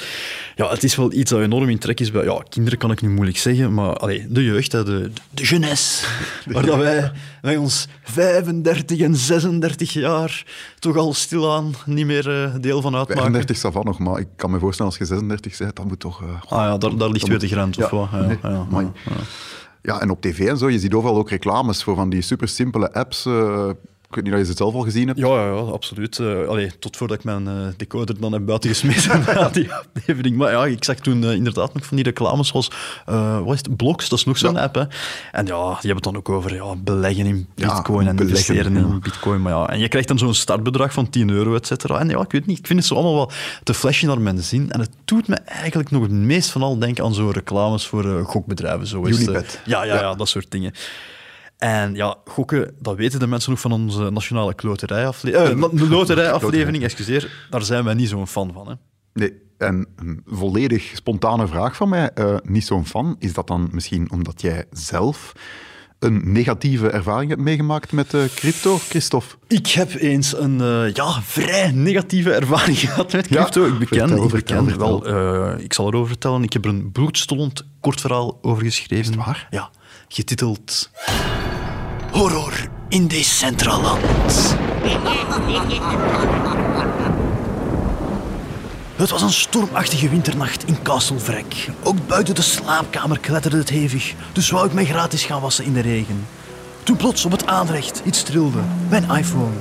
ja, 0.57 0.69
het 0.71 0.83
is 0.85 0.97
wel 0.97 1.13
iets 1.13 1.31
dat 1.31 1.41
enorm 1.41 1.69
in 1.69 1.79
trek 1.79 2.01
is 2.01 2.11
bij... 2.11 2.25
Ja, 2.25 2.43
kinderen 2.49 2.79
kan 2.79 2.91
ik 2.91 3.01
nu 3.03 3.09
moeilijk 3.09 3.39
zeggen, 3.39 3.75
maar 3.75 3.97
allee, 3.97 4.27
de 4.29 4.45
jeugd, 4.45 4.73
hè, 4.73 4.85
de, 4.85 5.11
de 5.31 5.43
jeunesse, 5.43 6.07
waar 6.53 6.67
dat 6.67 6.77
wij, 6.79 7.13
wij 7.43 7.57
ons 7.57 7.87
35 8.03 9.01
en 9.01 9.17
36 9.17 9.93
jaar 9.93 10.45
toch 10.79 10.97
al 10.97 11.15
stilaan 11.15 11.75
niet 11.87 12.07
meer 12.07 12.43
eh, 12.45 12.55
deel 12.61 12.81
van 12.81 12.95
uitmaken. 12.97 13.23
35 13.23 13.57
savan 13.57 13.85
nog, 13.85 13.99
maar 13.99 14.19
ik 14.19 14.29
kan 14.37 14.51
me 14.51 14.59
voorstellen 14.59 14.91
als 14.91 15.01
je 15.01 15.07
36 15.07 15.59
bent, 15.59 15.77
dat 15.77 15.85
moet 15.87 16.01
toch... 16.01 16.23
eh, 16.23 16.29
Ah 16.49 16.59
ja, 16.59 16.79
daar, 16.79 16.97
daar 16.97 17.09
ligt 17.11 17.29
weer 17.29 17.39
de 17.39 17.49
grens, 17.49 17.79
of 17.79 17.91
Ja, 17.91 17.97
wat? 17.97 18.09
Ja, 18.13 18.21
nee, 18.27 18.39
ja, 18.43 18.67
ja. 18.71 18.93
Ja, 19.83 20.01
en 20.01 20.11
op 20.11 20.21
tv 20.21 20.49
en 20.49 20.59
zo, 20.59 20.71
je 20.71 20.79
ziet 20.79 20.95
overal 20.95 21.17
ook 21.17 21.31
reclames 21.31 21.83
voor 21.83 21.95
van 21.95 22.11
die 22.11 22.23
super 22.23 22.49
simpele 22.49 22.93
apps. 22.93 23.27
eh, 23.27 23.71
weet 24.15 24.25
niet 24.25 24.33
of 24.33 24.39
je 24.39 24.45
ze 24.45 24.53
zelf 24.57 24.75
al 24.75 24.81
gezien 24.81 25.07
hebt. 25.07 25.19
Ja, 25.19 25.27
ja, 25.27 25.45
ja, 25.47 25.53
absoluut. 25.53 26.19
Eh, 26.19 26.49
allee, 26.49 26.79
tot 26.79 26.97
voordat 26.97 27.19
ik 27.19 27.25
mijn 27.25 27.49
eh, 27.49 27.55
decoder 27.77 28.21
dan 28.21 28.33
heb 28.33 28.45
buitengesmeten 28.45 29.21
na 29.35 29.49
die 29.49 29.69
aflevering. 29.73 30.37
Maar 30.37 30.51
ja, 30.51 30.67
ik 30.67 30.85
zag 30.85 30.97
toen 30.97 31.25
eh, 31.25 31.33
inderdaad 31.33 31.75
nog 31.75 31.87
van 31.87 31.97
die 31.97 32.05
reclames 32.05 32.49
zoals... 32.49 32.71
wat 33.45 33.55
is 33.55 33.59
het? 33.59 33.77
Blocks, 33.77 34.09
dat 34.09 34.19
is 34.19 34.25
nog 34.25 34.39
zo'n 34.39 34.55
Ja. 34.55 34.63
app. 34.63 34.75
Hè. 34.75 34.85
En 35.33 35.47
ja, 35.47 35.63
die 35.65 35.73
hebben 35.75 35.95
het 35.95 36.03
dan 36.03 36.17
ook 36.17 36.29
over 36.29 36.55
ja, 36.55 36.77
beleggen 36.77 37.27
in 37.27 37.47
bitcoin 37.55 38.07
en 38.07 38.19
investeren 38.19 38.73
ja. 38.75 38.79
in 38.79 39.01
bitcoin. 39.01 39.43
Maar 39.43 39.53
ja, 39.53 39.69
en 39.69 39.79
je 39.79 39.89
krijgt 39.89 40.09
dan 40.09 40.19
zo'n 40.19 40.35
startbedrag 40.35 40.93
van 40.93 41.11
10 41.11 41.31
euro, 41.31 41.55
et 41.55 41.67
cetera. 41.67 41.99
En 41.99 42.09
ja, 42.09 42.21
ik 42.21 42.33
weet 42.33 42.47
niet, 42.47 42.59
ik 42.59 42.67
vind 42.67 42.79
het 42.79 42.89
zo 42.89 42.95
allemaal 42.95 43.15
wel 43.15 43.31
te 43.63 43.75
flashy 43.75 44.07
naar 44.07 44.21
mijn 44.21 44.43
zin. 44.43 44.71
En 44.71 44.81
het 44.81 44.91
doet 45.05 45.29
me 45.29 45.35
eigenlijk 45.37 45.91
nog 45.91 46.03
het 46.03 46.11
meest 46.11 46.51
van 46.51 46.63
al 46.63 46.79
denken 46.79 47.05
aan 47.05 47.15
zo'n 47.15 47.33
reclames 47.33 47.87
voor 47.87 48.25
gokbedrijven. 48.25 48.87
Zo 48.87 49.03
is 49.03 49.27
het, 49.27 49.61
ja, 49.65 49.85
Ja. 49.85 49.95
ja, 49.95 50.15
dat 50.15 50.29
soort 50.29 50.51
dingen. 50.51 50.73
En 51.63 51.95
ja, 51.95 52.17
gokken, 52.25 52.75
dat 52.79 52.97
weten 52.97 53.19
de 53.21 53.27
mensen 53.27 53.51
nog 53.51 53.61
van 53.61 53.73
onze 53.73 54.11
nationale 54.11 54.55
kloterijaflevering. 54.55 55.81
Eh, 55.81 55.91
loterijaflevering, 55.91 56.83
excuseer. 56.83 57.47
Daar 57.51 57.63
zijn 57.63 57.85
wij 57.85 57.95
niet 57.95 58.09
zo'n 58.09 58.27
fan 58.27 58.53
van. 58.53 58.69
Hè. 58.69 58.75
Nee, 59.13 59.33
en 59.59 59.87
een 59.97 60.23
volledig 60.27 60.91
spontane 60.95 61.47
vraag 61.47 61.77
van 61.77 61.89
mij, 61.89 62.11
eh, 62.15 62.37
niet 62.43 62.65
zo'n 62.65 62.87
fan, 62.87 63.17
is 63.19 63.33
dat 63.33 63.47
dan 63.47 63.69
misschien 63.73 64.11
omdat 64.11 64.41
jij 64.41 64.65
zelf 64.71 65.33
een 65.99 66.33
negatieve 66.33 66.91
ervaring 66.91 67.31
hebt 67.31 67.43
meegemaakt 67.43 67.93
met 67.93 68.15
eh, 68.15 68.21
crypto, 68.35 68.79
Christophe? 68.79 69.35
Ik 69.47 69.67
heb 69.67 69.95
eens 69.95 70.37
een 70.39 70.61
eh, 70.61 70.95
ja, 70.95 71.23
vrij 71.23 71.71
negatieve 71.71 72.33
ervaring 72.33 72.79
gehad 72.89 73.13
met 73.13 73.29
Ja, 73.29 73.41
crypto. 73.43 73.67
ik 73.67 73.79
beken, 73.79 74.09
vertel, 74.09 74.25
ik, 74.25 74.31
vertel, 74.31 74.65
beken 74.65 74.69
vertel. 74.69 75.03
wel, 75.03 75.59
ik 75.59 75.73
zal 75.73 75.87
erover 75.87 76.09
vertellen. 76.09 76.43
Ik 76.43 76.53
heb 76.53 76.65
er 76.65 76.71
een 76.71 76.93
bloedstollend 76.93 77.65
kort 77.81 78.01
verhaal 78.01 78.39
over 78.43 78.63
geschreven. 78.65 78.99
Is 78.99 79.07
het 79.07 79.17
waar? 79.17 79.47
Ja, 79.51 79.71
getiteld 80.09 80.91
Horror 82.13 82.69
in 82.89 83.09
Decentraland. 83.09 84.01
Het 88.97 89.11
was 89.11 89.23
een 89.23 89.33
stormachtige 89.33 90.09
winternacht 90.09 90.65
in 90.65 90.83
Castlevrak. 90.83 91.45
Ook 91.83 92.07
buiten 92.07 92.35
de 92.35 92.43
slaapkamer 92.43 93.19
kletterde 93.19 93.57
het 93.57 93.69
hevig, 93.69 94.15
dus 94.33 94.51
wou 94.51 94.67
ik 94.67 94.73
mij 94.73 94.85
gratis 94.85 95.25
gaan 95.25 95.41
wassen 95.41 95.65
in 95.65 95.73
de 95.73 95.81
regen. 95.81 96.27
Toen 96.83 96.97
plots 96.97 97.25
op 97.25 97.31
het 97.31 97.47
aanrecht 97.47 98.03
iets 98.05 98.23
trilde. 98.23 98.61
Mijn 98.89 99.11
iPhone. 99.11 99.57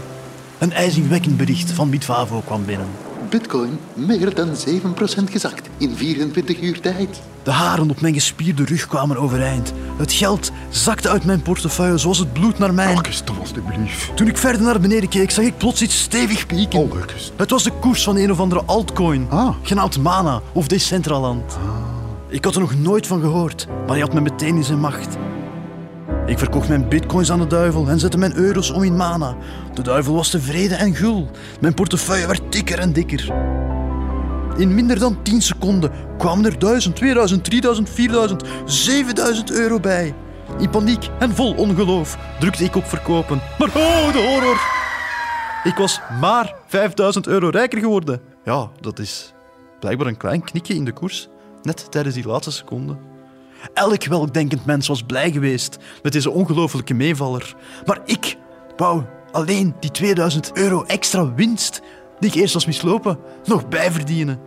Een 0.57 0.73
ijzingwekkend 0.73 1.37
bericht 1.37 1.71
van 1.71 1.89
Bitvavo 1.89 2.41
kwam 2.45 2.65
binnen. 2.65 2.87
Bitcoin 3.29 3.79
meer 3.93 4.35
dan 4.35 4.49
7% 4.49 5.31
gezakt 5.31 5.69
in 5.77 5.95
24 5.95 6.61
uur 6.61 6.79
tijd. 6.79 7.21
De 7.43 7.51
haren 7.51 7.89
op 7.89 8.01
mijn 8.01 8.13
gespierde 8.13 8.63
rug 8.65 8.87
kwamen 8.87 9.17
overeind. 9.17 9.73
Het 9.97 10.13
geld 10.13 10.51
zakte 10.69 11.09
uit 11.09 11.25
mijn 11.25 11.41
portefeuille 11.41 11.97
zoals 11.97 12.17
het 12.17 12.33
bloed 12.33 12.59
naar 12.59 12.73
mijn... 12.73 12.95
August, 12.95 13.23
alstublieft. 13.39 14.15
Toen 14.15 14.27
ik 14.27 14.37
verder 14.37 14.61
naar 14.61 14.79
beneden 14.79 15.09
keek, 15.09 15.31
zag 15.31 15.45
ik 15.45 15.57
plots 15.57 15.81
iets 15.81 15.99
stevig 16.01 16.45
pieken. 16.45 16.79
August. 16.91 17.31
Het 17.35 17.49
was 17.49 17.63
de 17.63 17.71
koers 17.71 18.03
van 18.03 18.15
een 18.17 18.31
of 18.31 18.39
andere 18.39 18.63
altcoin, 18.65 19.27
Ah. 19.29 19.55
genaamd 19.61 19.97
Mana 19.97 20.41
of 20.53 20.67
Decentraland. 20.67 21.57
Ik 22.27 22.43
had 22.45 22.55
er 22.55 22.61
nog 22.61 22.75
nooit 22.75 23.07
van 23.07 23.21
gehoord, 23.21 23.67
maar 23.67 23.89
hij 23.89 23.99
had 23.99 24.13
me 24.13 24.21
meteen 24.21 24.55
in 24.55 24.63
zijn 24.63 24.79
macht. 24.79 25.17
Ik 26.25 26.37
verkocht 26.39 26.67
mijn 26.67 26.87
bitcoins 26.89 27.31
aan 27.31 27.39
de 27.39 27.47
duivel 27.47 27.87
en 27.87 27.99
zette 27.99 28.17
mijn 28.17 28.35
euro's 28.35 28.69
om 28.69 28.83
in 28.83 28.95
mana. 28.95 29.35
De 29.73 29.81
duivel 29.81 30.13
was 30.13 30.29
tevreden 30.29 30.77
en 30.77 30.95
gul. 30.95 31.29
Mijn 31.61 31.73
portefeuille 31.73 32.27
werd 32.27 32.41
dikker 32.49 32.79
en 32.79 32.93
dikker. 32.93 33.33
In 34.57 34.75
minder 34.75 34.99
dan 34.99 35.23
10 35.23 35.41
seconden 35.41 35.91
kwamen 36.17 36.45
er 36.45 36.59
1000, 36.59 36.95
2000, 36.95 37.43
3000, 37.43 37.89
4000, 37.89 38.43
7000 38.65 39.51
euro 39.51 39.79
bij. 39.79 40.13
In 40.59 40.69
paniek 40.69 41.09
en 41.19 41.35
vol 41.35 41.53
ongeloof 41.55 42.17
drukte 42.39 42.63
ik 42.63 42.75
op 42.75 42.85
verkopen. 42.85 43.41
Maar 43.59 43.67
oh, 43.67 44.13
de 44.13 44.27
horror! 44.29 44.79
Ik 45.63 45.75
was 45.75 45.99
maar 46.19 46.55
5000 46.67 47.27
euro 47.27 47.49
rijker 47.49 47.79
geworden. 47.79 48.21
Ja, 48.43 48.69
dat 48.79 48.99
is 48.99 49.33
blijkbaar 49.79 50.07
een 50.07 50.17
klein 50.17 50.43
knikje 50.43 50.73
in 50.73 50.85
de 50.85 50.91
koers, 50.91 51.27
net 51.61 51.91
tijdens 51.91 52.15
die 52.15 52.27
laatste 52.27 52.51
seconde. 52.51 52.97
Elk 53.73 54.03
weldenkend 54.03 54.65
mens 54.65 54.87
was 54.87 55.03
blij 55.03 55.31
geweest 55.31 55.77
met 56.03 56.13
deze 56.13 56.31
ongelofelijke 56.31 56.93
meevaller. 56.93 57.55
Maar 57.85 57.99
ik 58.05 58.37
wou 58.77 59.03
alleen 59.31 59.75
die 59.79 59.91
2000 59.91 60.57
euro 60.57 60.83
extra 60.83 61.33
winst, 61.33 61.81
die 62.21 62.29
ik 62.29 62.35
eerst 62.35 62.53
was 62.53 62.65
mislopen, 62.65 63.19
nog 63.43 63.67
bijverdienen. 63.67 64.39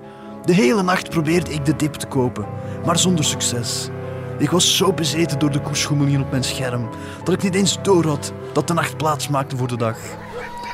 De 0.44 0.52
hele 0.52 0.82
nacht 0.82 1.10
probeerde 1.10 1.52
ik 1.52 1.64
de 1.64 1.76
dip 1.76 1.94
te 1.94 2.06
kopen, 2.06 2.46
maar 2.84 2.98
zonder 2.98 3.24
succes. 3.24 3.88
Ik 4.38 4.50
was 4.50 4.76
zo 4.76 4.92
bezeten 4.92 5.38
door 5.38 5.50
de 5.50 5.60
koersschommelingen 5.60 6.20
op 6.20 6.30
mijn 6.30 6.44
scherm 6.44 6.88
dat 7.24 7.34
ik 7.34 7.42
niet 7.42 7.54
eens 7.54 7.78
door 7.82 8.06
had 8.06 8.32
dat 8.52 8.68
de 8.68 8.74
nacht 8.74 8.96
plaats 8.96 9.28
maakte 9.28 9.56
voor 9.56 9.68
de 9.68 9.76
dag. 9.76 9.96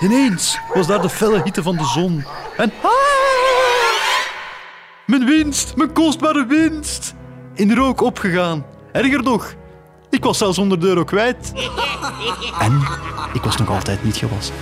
Ineens 0.00 0.59
was 0.75 0.87
daar 0.87 1.02
de 1.02 1.09
felle 1.09 1.42
hitte 1.42 1.62
van 1.62 1.76
de 1.76 1.85
zon 1.85 2.25
en 2.57 2.73
ah! 2.83 2.90
Mijn 5.07 5.25
winst, 5.25 5.76
mijn 5.76 5.92
kostbare 5.92 6.47
winst, 6.47 7.14
in 7.54 7.75
rook 7.75 8.00
opgegaan. 8.00 8.66
Erger 8.92 9.23
nog, 9.23 9.54
ik 10.11 10.25
was 10.25 10.38
zelfs 10.38 10.57
100 10.57 10.85
euro 10.85 11.04
kwijt. 11.04 11.52
En 12.59 12.80
ik 13.33 13.42
was 13.42 13.57
nog 13.57 13.69
altijd 13.69 14.04
niet 14.04 14.16
gewassen. 14.16 14.54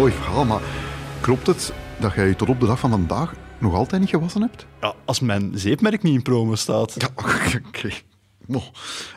Mooi 0.00 0.12
verhaal, 0.12 0.44
maar 0.44 0.60
klopt 1.20 1.46
het 1.46 1.72
dat 1.98 2.14
jij 2.14 2.26
je 2.26 2.36
tot 2.36 2.48
op 2.48 2.60
de 2.60 2.66
dag 2.66 2.78
van 2.78 2.90
vandaag 2.90 3.34
nog 3.58 3.74
altijd 3.74 4.00
niet 4.00 4.10
gewassen 4.10 4.40
hebt? 4.40 4.66
Ja, 4.80 4.94
als 5.04 5.20
mijn 5.20 5.50
zeepmerk 5.54 6.02
niet 6.02 6.14
in 6.14 6.22
promo 6.22 6.54
staat. 6.54 6.94
Ja, 6.98 7.08
oké. 7.66 7.88
Nou, 8.46 8.62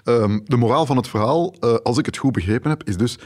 ehm, 0.03 0.39
de 0.45 0.57
moraal 0.57 0.85
van 0.85 0.97
het 0.97 1.07
verhaal, 1.07 1.55
eh, 1.59 1.73
als 1.73 1.97
ik 1.97 2.05
het 2.05 2.17
goed 2.17 2.31
begrepen 2.31 2.69
heb, 2.69 2.83
is 2.83 2.97
dus... 2.97 3.17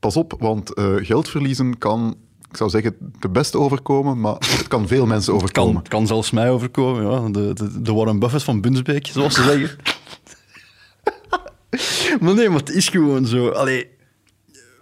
Pas 0.00 0.16
op, 0.16 0.34
want 0.38 0.74
eh, 0.74 0.94
geld 0.96 1.28
verliezen 1.28 1.78
kan, 1.78 2.16
ik 2.50 2.56
zou 2.56 2.70
zeggen, 2.70 2.96
de 3.18 3.28
beste 3.28 3.58
overkomen, 3.58 4.20
maar 4.20 4.36
het 4.38 4.68
kan 4.68 4.88
veel 4.88 5.06
mensen 5.14 5.34
overkomen. 5.34 5.74
Kan, 5.74 5.82
kan 5.82 6.06
zelfs 6.06 6.30
mij 6.30 6.50
overkomen, 6.50 7.10
ja. 7.10 7.28
De, 7.28 7.52
de, 7.54 7.82
de 7.82 7.92
Warren 7.92 8.18
Buffett 8.18 8.44
van 8.44 8.60
Bunsbeek, 8.60 9.06
zoals 9.06 9.34
ze 9.34 9.42
zeggen. 9.42 9.78
maar 12.20 12.34
nee, 12.34 12.48
maar 12.48 12.58
het 12.58 12.70
is 12.70 12.88
gewoon 12.88 13.26
zo. 13.26 13.48
Allee, 13.48 13.96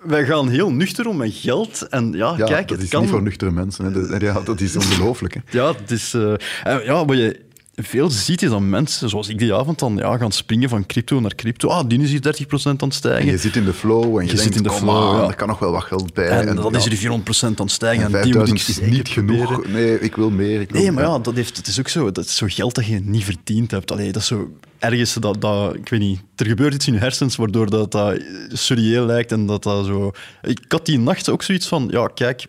wij 0.07 0.25
gaan 0.25 0.49
heel 0.49 0.73
nuchter 0.73 1.07
om 1.07 1.17
met 1.17 1.35
geld. 1.35 1.87
En 1.91 2.13
ja, 2.13 2.35
Ja, 2.37 2.45
kijk, 2.47 2.69
dat 2.69 2.77
het 2.77 2.87
is 2.87 2.89
kan... 2.93 3.01
niet 3.01 3.11
voor 3.11 3.23
nuchtere 3.23 3.51
mensen. 3.51 3.85
Hè. 3.85 4.09
Dat, 4.09 4.21
ja, 4.21 4.41
dat 4.41 4.61
is 4.61 4.77
ongelooflijk. 4.77 5.37
Ja, 5.51 5.73
het 5.75 5.91
is... 5.91 6.15
eh, 6.15 6.85
ja, 6.85 7.05
wat 7.05 7.17
je 7.17 7.41
veel 7.83 8.11
ziet 8.11 8.43
is 8.43 8.51
dat 8.51 8.61
mensen, 8.61 9.09
zoals 9.09 9.29
ik 9.29 9.39
die 9.39 9.55
avond, 9.55 9.79
dan 9.79 9.97
ja, 9.97 10.17
gaan 10.17 10.33
springen 10.33 10.69
van 10.69 10.87
crypto 10.87 11.21
naar 11.21 11.35
crypto. 11.35 11.69
Ah, 11.69 11.89
die 11.89 12.01
is 12.01 12.11
hier 12.11 12.21
30% 12.21 12.65
aan 12.65 12.77
het 12.79 12.95
stijgen. 12.95 13.27
En 13.27 13.31
je 13.31 13.39
zit 13.39 13.57
in 13.57 13.65
de 13.65 13.73
flow 13.73 14.03
en 14.03 14.11
je, 14.11 14.21
Je 14.21 14.27
denkt, 14.27 14.43
zit 14.43 14.57
in 14.57 14.63
de 14.63 14.69
kom 14.69 14.79
flow, 14.79 15.15
aan, 15.15 15.21
ja. 15.21 15.29
er 15.29 15.35
kan 15.35 15.49
nog 15.49 15.59
wel 15.59 15.73
wat 15.73 15.83
geld 15.83 16.15
bij. 16.15 16.29
en, 16.29 16.57
dan 16.57 16.73
ja, 16.73 16.79
is 16.79 16.87
er 16.87 16.97
400% 16.97 17.41
aan 17.43 17.55
het 17.57 17.71
stijgen. 17.71 18.05
en 18.05 18.15
En, 18.15 18.23
die 18.23 18.37
moet 18.37 18.49
ik 18.49 18.59
5000 18.59 18.69
is 18.69 18.97
niet 18.97 19.09
genoeg. 19.09 19.47
proberen. 19.47 19.73
Nee, 19.73 20.01
ik 20.01 20.17
wil 20.17 20.31
meer. 20.31 20.61
Ik 20.61 20.71
wil 20.71 20.81
Nee, 20.81 20.93
maar 20.93 21.05
ja, 21.05 21.19
dat 21.19 21.35
heeft, 21.35 21.57
het 21.57 21.67
is 21.67 21.79
ook 21.79 21.89
zo. 21.89 22.13
Dat 22.13 22.25
is 22.25 22.37
zo 22.37 22.47
geld 22.49 22.75
dat 22.75 22.87
je 22.87 23.01
niet 23.01 23.25
verdiend 23.25 23.71
hebt. 23.71 23.93
Allee, 23.93 24.13
dat 24.13 24.23
is 24.23 24.29
zo 24.29 24.57
ergens 24.79 25.15
dat, 25.15 25.41
dat... 25.41 25.75
Ik 25.75 25.89
weet 25.89 26.01
niet. 26.01 26.21
Er 26.37 26.47
gebeurt 26.47 26.75
iets 26.75 26.87
in 26.87 26.93
je 26.93 26.99
hersens 26.99 27.37
waardoor 27.37 27.71
dat, 27.71 27.93
dat 27.93 28.21
surreëel 28.49 29.07
lijkt 29.07 29.33
en 29.33 29.47
dat 29.47 29.63
dat 29.63 29.87
zo... 29.87 30.11
Ik 30.43 30.65
had 30.69 30.87
die 30.87 30.99
nacht 30.99 31.29
ook 31.29 31.43
zoiets 31.43 31.67
van... 31.67 31.89
Ja, 31.91 32.07
kijk, 32.15 32.47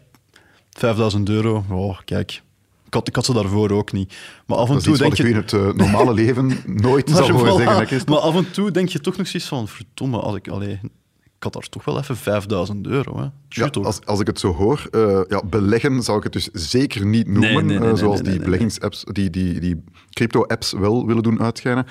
5000 0.72 1.30
euro. 1.30 1.66
Oh, 1.70 1.98
kijk. 2.06 2.42
Ik 2.88 2.94
had, 2.94 3.08
ik 3.08 3.16
had 3.16 3.26
ze 3.26 3.34
daarvoor 3.34 3.72
ook 3.72 3.92
niet. 3.92 4.16
Maar 4.46 4.58
af 4.58 4.68
en 4.68 4.74
Dat 4.74 4.84
toe 4.84 4.98
denk 4.98 5.14
je... 5.14 5.30
in 5.30 5.36
het 5.36 5.54
eh, 5.54 5.74
normale 5.74 6.14
leven 6.24 6.52
nooit 6.66 7.10
zou 7.10 7.34
voilà, 7.34 7.56
zeggen. 7.58 7.78
hè, 7.78 7.86
Christophe. 7.86 8.12
maar 8.12 8.20
af 8.20 8.36
en 8.36 8.52
toe 8.52 8.72
denk 8.72 8.90
je 8.90 9.00
toch 9.00 9.18
nog 9.18 9.28
zoiets 9.28 9.50
van... 9.50 9.68
Verdomme, 9.68 10.20
als 10.20 10.36
ik... 10.36 10.48
Allee, 10.48 10.80
ik 11.38 11.44
had 11.44 11.54
daar 11.54 11.70
toch 11.70 11.86
wel 11.86 11.98
even 11.98 12.18
5000 12.18 12.88
euro. 12.88 13.18
Hè. 13.18 13.28
Ja, 13.50 13.70
als, 13.84 14.06
als 14.06 14.20
ik 14.20 14.28
het 14.28 14.40
zo 14.40 14.54
hoor, 14.54 14.88
eh, 14.92 15.22
ja, 15.28 15.44
beleggen 15.46 16.04
zou 16.04 16.18
ik 16.18 16.24
het 16.24 16.34
dus 16.34 16.50
zeker 16.52 17.06
niet 17.06 17.28
noemen, 17.28 17.54
Nee, 17.54 17.64
nee, 17.64 17.80
nee, 17.80 17.90
eh, 17.90 17.96
zoals 17.96 18.22
die 18.22 18.40
beleggingsapps, 18.40 19.04
die, 19.12 19.30
die, 19.30 19.60
die 19.60 19.84
crypto-apps 20.10 20.72
wel 20.72 21.06
willen 21.06 21.24
doen 21.24 21.42
uitschijnen. 21.42 21.86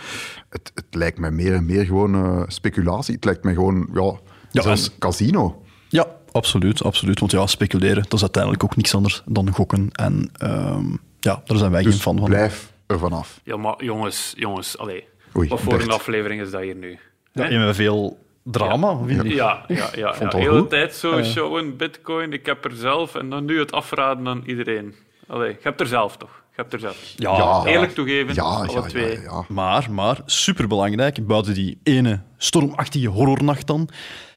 Het, 0.49 0.73
het 0.75 0.87
lijkt 0.91 1.19
mij 1.19 1.31
meer 1.31 1.55
en 1.55 1.67
meer 1.67 1.85
gewoon 1.85 2.45
speculatie. 2.49 3.15
Het 3.15 3.25
lijkt 3.25 3.45
mij 3.45 3.55
gewoon, 3.55 3.89
ja, 3.95 4.19
Ja, 4.51 4.77
casino. 4.99 5.63
Ja, 5.89 6.07
absoluut, 6.37 6.83
absoluut. 6.83 7.21
Want 7.21 7.33
ja, 7.33 7.47
speculeren, 7.47 8.03
dat 8.03 8.13
is 8.13 8.21
uiteindelijk 8.21 8.65
ook 8.65 8.77
niks 8.77 8.95
anders 8.95 9.23
dan 9.27 9.51
gokken. 9.51 9.89
En 9.93 10.31
ehm, 10.39 10.85
ja, 11.21 11.43
daar 11.45 11.57
zijn 11.59 11.71
wij 11.71 11.83
Dus 11.83 11.93
geen 11.93 12.03
fan 12.03 12.19
van. 12.19 12.29
blijf 12.29 12.73
er 12.87 12.99
vanaf. 12.99 13.41
Ja, 13.45 13.57
maar 13.57 13.85
jongens, 13.85 14.33
jongens, 14.37 14.79
allee. 14.79 15.05
Oei, 15.37 15.49
wat 15.49 15.61
voor 15.61 15.73
Bert. 15.73 15.83
een 15.85 15.91
aflevering 15.95 16.41
is 16.41 16.51
dat 16.51 16.61
hier 16.63 16.75
nu? 16.77 16.99
Ja, 17.33 17.65
met 17.67 17.77
veel 17.77 18.19
drama, 18.45 18.99
vind 19.07 19.25
ik. 19.25 19.33
Ja, 19.33 19.65
ja, 19.69 19.77
ja. 19.95 20.15
ja. 20.21 20.29
De 20.29 20.37
hele 20.37 20.59
goed. 20.59 20.71
tijd 20.71 20.95
zo 20.95 21.23
showen, 21.23 21.77
bitcoin, 21.77 22.33
ik 22.33 22.47
heb 22.47 22.65
er 22.65 22.77
zelf. 22.77 23.15
En 23.15 23.31
dan 23.31 23.45
nu 23.45 23.59
het 23.59 23.73
afraden 23.73 24.29
aan 24.29 24.43
iedereen. 24.47 24.95
Allee, 25.29 25.49
je 25.51 25.59
hebt 25.63 25.81
er 25.81 25.87
zelf 25.87 26.17
toch? 26.17 26.43
Je 26.51 26.63
hebt 26.63 26.73
er 26.73 26.81
zelf. 26.81 27.13
Ja, 27.17 27.37
Ja. 27.37 27.65
Eerlijk 27.65 27.95
toegeven, 27.95 28.35
Ja, 28.35 28.43
alle 28.43 28.67
ja, 28.69 28.73
ja, 28.73 28.81
twee. 28.83 29.21
ja. 29.21 29.45
Maar, 29.49 29.87
maar, 29.91 30.21
superbelangrijk, 30.27 31.27
buiten 31.27 31.55
die 31.55 31.79
ene 31.83 32.21
stormachtige 32.37 33.09
horrornacht 33.09 33.67
dan, 33.67 33.89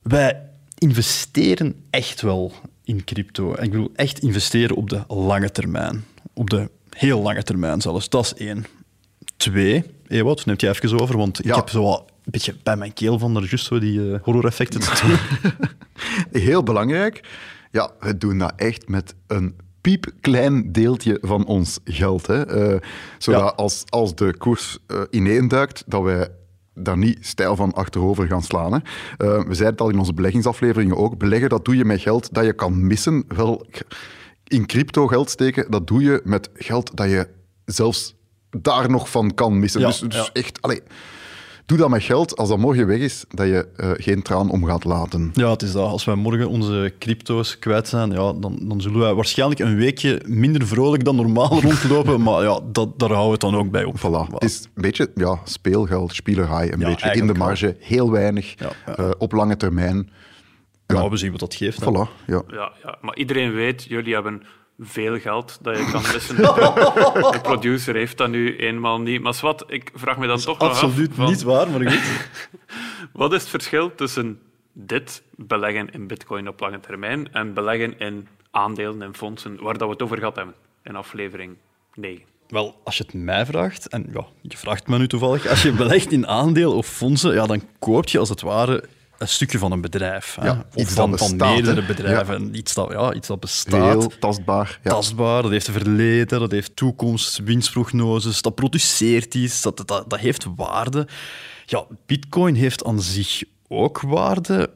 wij 0.01 0.48
investeren 0.79 1.75
echt 1.89 2.21
wel 2.21 2.51
in 2.83 3.03
crypto. 3.03 3.51
Ik 3.51 3.71
bedoel, 3.71 3.91
echt 3.95 4.19
investeren 4.19 4.75
op 4.75 4.89
de 4.89 5.03
lange 5.07 5.51
termijn. 5.51 6.05
Op 6.33 6.49
de 6.49 6.69
heel 6.89 7.21
lange 7.21 7.43
termijn 7.43 7.81
zelfs. 7.81 8.09
Dat 8.09 8.25
is 8.25 8.33
één. 8.33 8.65
Twee, 9.37 9.83
Ewout, 10.07 10.45
neemt 10.45 10.61
jij 10.61 10.69
even 10.69 10.99
over, 11.01 11.17
want 11.17 11.45
ik 11.45 11.55
heb 11.55 11.69
zo 11.69 11.83
wat 11.83 11.99
een 12.25 12.31
beetje 12.31 12.55
bij 12.63 12.75
mijn 12.77 12.93
keel 12.93 13.19
van 13.19 13.35
er 13.35 13.41
juist 13.47 13.65
zo 13.65 13.79
die 13.79 14.11
eh, 14.13 14.19
horror-effecten 14.21 14.79
te 14.79 15.01
doen. 15.07 15.17
Heel 16.41 16.63
belangrijk, 16.63 17.23
ja, 17.71 17.91
we 17.99 18.17
doen 18.17 18.37
dat 18.37 18.53
echt 18.55 18.87
met 18.87 19.15
een 19.27 19.55
piepklein 19.81 20.71
deeltje 20.71 21.17
van 21.21 21.45
ons 21.45 21.79
geld. 21.83 22.27
Hè. 22.27 22.45
Eh, 22.45 22.79
zodat 23.17 23.41
Ja. 23.41 23.47
als, 23.47 23.83
als 23.89 24.15
de 24.15 24.37
koers 24.37 24.77
eh 24.87 25.01
ineenduikt, 25.09 25.83
dat 25.87 26.01
wij 26.03 26.27
daar 26.79 26.97
niet 26.97 27.17
stijl 27.21 27.55
van 27.55 27.73
achterover 27.73 28.27
gaan 28.27 28.43
slaan. 28.43 28.73
Hè. 28.73 28.77
Eh, 28.77 29.43
we 29.47 29.53
zeiden 29.53 29.65
het 29.65 29.81
al 29.81 29.89
in 29.89 29.99
onze 29.99 30.13
beleggingsafleveringen 30.13 30.97
ook. 30.97 31.17
Beleggen, 31.17 31.49
dat 31.49 31.65
doe 31.65 31.75
je 31.75 31.85
met 31.85 32.01
geld 32.01 32.33
dat 32.33 32.45
je 32.45 32.53
kan 32.53 32.87
missen. 32.87 33.23
Wel, 33.27 33.67
in 34.43 34.65
crypto 34.65 35.07
geld 35.07 35.29
steken, 35.29 35.71
dat 35.71 35.87
doe 35.87 36.01
je 36.01 36.21
met 36.23 36.49
geld 36.53 36.97
dat 36.97 37.09
je 37.09 37.27
zelfs 37.65 38.15
daar 38.49 38.89
nog 38.89 39.09
van 39.09 39.33
kan 39.33 39.59
missen. 39.59 39.81
Ja, 39.81 39.87
dus 39.87 39.99
dus 39.99 40.15
ja. 40.15 40.29
echt, 40.33 40.61
allee, 40.61 40.81
doe 41.69 41.77
dat 41.77 41.89
met 41.89 42.03
geld. 42.03 42.37
Als 42.37 42.49
dat 42.49 42.57
morgen 42.57 42.87
weg 42.87 42.99
is, 42.99 43.25
dat 43.29 43.47
je 43.47 43.67
eh, 43.75 43.91
geen 43.93 44.21
traan 44.21 44.49
om 44.49 44.65
gaat 44.65 44.83
laten. 44.83 45.31
Ja, 45.33 45.49
het 45.49 45.61
is 45.61 45.71
dat. 45.71 45.87
Als 45.87 46.05
wij 46.05 46.15
morgen 46.15 46.49
onze 46.49 46.93
crypto's 46.99 47.59
kwijt 47.59 47.87
zijn, 47.87 48.11
ja, 48.11 48.33
dan, 48.33 48.59
dan 48.61 48.81
zullen 48.81 48.99
wij 48.99 49.13
waarschijnlijk 49.13 49.59
een 49.59 49.75
weekje 49.75 50.21
minder 50.27 50.67
vrolijk 50.67 51.03
dan 51.03 51.15
normaal 51.15 51.61
rondlopen. 51.61 52.21
Maar 52.21 52.43
ja, 52.43 52.59
dat, 52.71 52.99
daar 52.99 53.09
houden 53.09 53.25
we 53.25 53.31
het 53.31 53.41
dan 53.41 53.55
ook 53.55 53.71
bij 53.71 53.83
op. 53.83 53.97
Voilà. 53.99 54.33
Het 54.33 54.43
is 54.43 54.63
een 54.73 54.81
beetje 54.81 55.11
ja, 55.15 55.39
speelgeld, 55.43 56.13
spielerij, 56.15 56.73
een 56.73 56.79
Ja, 56.79 56.87
beetje 56.87 57.11
in 57.13 57.27
de 57.27 57.33
marge, 57.33 57.75
heel 57.79 58.11
weinig, 58.11 58.53
Ja, 58.59 58.71
ja. 58.85 58.95
eh, 58.95 59.09
op 59.17 59.31
lange 59.31 59.57
termijn. 59.57 60.09
Ja, 60.87 61.09
we 61.09 61.17
zien 61.17 61.31
wat 61.31 61.39
dat 61.39 61.55
geeft. 61.55 61.81
Voilà, 61.83 62.25
ja. 62.27 62.41
Ja, 62.47 62.71
ja, 62.83 62.97
maar 63.01 63.15
iedereen 63.17 63.53
weet, 63.53 63.83
jullie 63.83 64.13
hebben 64.13 64.41
veel 64.79 65.19
geld 65.19 65.57
dat 65.61 65.77
je 65.77 65.89
kan 65.91 66.01
missen. 66.13 66.35
De, 66.35 66.41
de 67.31 67.39
producer 67.49 67.95
heeft 67.95 68.17
dat 68.17 68.29
nu 68.29 68.57
eenmaal 68.57 69.01
niet. 69.01 69.21
Maar 69.21 69.37
wat, 69.41 69.63
ik 69.67 69.91
vraag 69.93 70.17
me 70.17 70.27
dan 70.27 70.39
toch 70.39 70.59
nog 70.59 70.69
af... 70.69 70.83
Absoluut 70.83 71.17
niet 71.17 71.41
waar, 71.41 71.69
maar 71.69 71.91
goed. 71.91 72.29
Wat 73.13 73.33
is 73.33 73.41
het 73.41 73.49
verschil 73.49 73.95
tussen 73.95 74.39
dit 74.73 75.23
beleggen 75.35 75.89
in 75.91 76.07
bitcoin 76.07 76.47
op 76.47 76.59
lange 76.59 76.79
termijn 76.79 77.33
en 77.33 77.53
beleggen 77.53 77.99
in 77.99 78.27
aandelen 78.51 79.01
en 79.01 79.15
fondsen, 79.15 79.61
waar 79.61 79.77
dat 79.77 79.87
we 79.87 79.93
het 79.93 80.01
over 80.01 80.17
gehad 80.17 80.35
hebben 80.35 80.55
in 80.83 80.95
aflevering 80.95 81.55
9? 81.93 82.25
Wel, 82.47 82.75
als 82.83 82.97
je 82.97 83.03
het 83.03 83.13
mij 83.13 83.45
vraagt, 83.45 83.87
en 83.87 84.09
ja, 84.13 84.25
je 84.41 84.57
vraagt 84.57 84.87
me 84.87 84.97
nu 84.97 85.07
toevallig, 85.07 85.47
als 85.47 85.61
je 85.61 85.71
belegt 85.71 86.11
in 86.11 86.27
aandeel 86.27 86.75
of 86.75 86.87
fondsen, 86.87 87.33
ja, 87.33 87.45
dan 87.45 87.61
koop 87.79 88.07
je 88.07 88.19
als 88.19 88.29
het 88.29 88.41
ware 88.41 88.83
een 89.19 89.27
stukje 89.27 89.57
van 89.57 89.71
een 89.71 89.81
bedrijf. 89.81 90.37
Hè? 90.41 90.49
Of 90.51 90.57
iets 90.75 90.93
van, 90.93 91.17
van 91.17 91.35
meerdere 91.35 91.85
bedrijven. 91.85 92.55
Iets, 92.55 92.73
dat, 92.73 92.91
ja, 92.91 93.13
iets 93.13 93.27
dat 93.27 93.39
bestaat. 93.39 94.19
Tastbaar. 94.19 94.79
Ja. 94.83 94.89
Tastbaar, 94.89 95.41
dat 95.41 95.51
heeft 95.51 95.67
een 95.67 95.73
verleden, 95.73 96.39
dat 96.39 96.51
heeft 96.51 96.75
toekomst, 96.75 97.37
winstprognoses, 97.43 98.41
dat 98.41 98.55
produceert 98.55 99.35
iets, 99.35 99.61
dat, 99.61 99.77
dat, 99.77 99.87
dat 99.87 100.19
heeft 100.19 100.45
waarde. 100.55 101.07
Ja, 101.65 101.85
bitcoin 102.05 102.55
heeft 102.55 102.83
aan 102.85 103.01
zich 103.01 103.43
ook 103.67 104.01
waarde, 104.01 104.69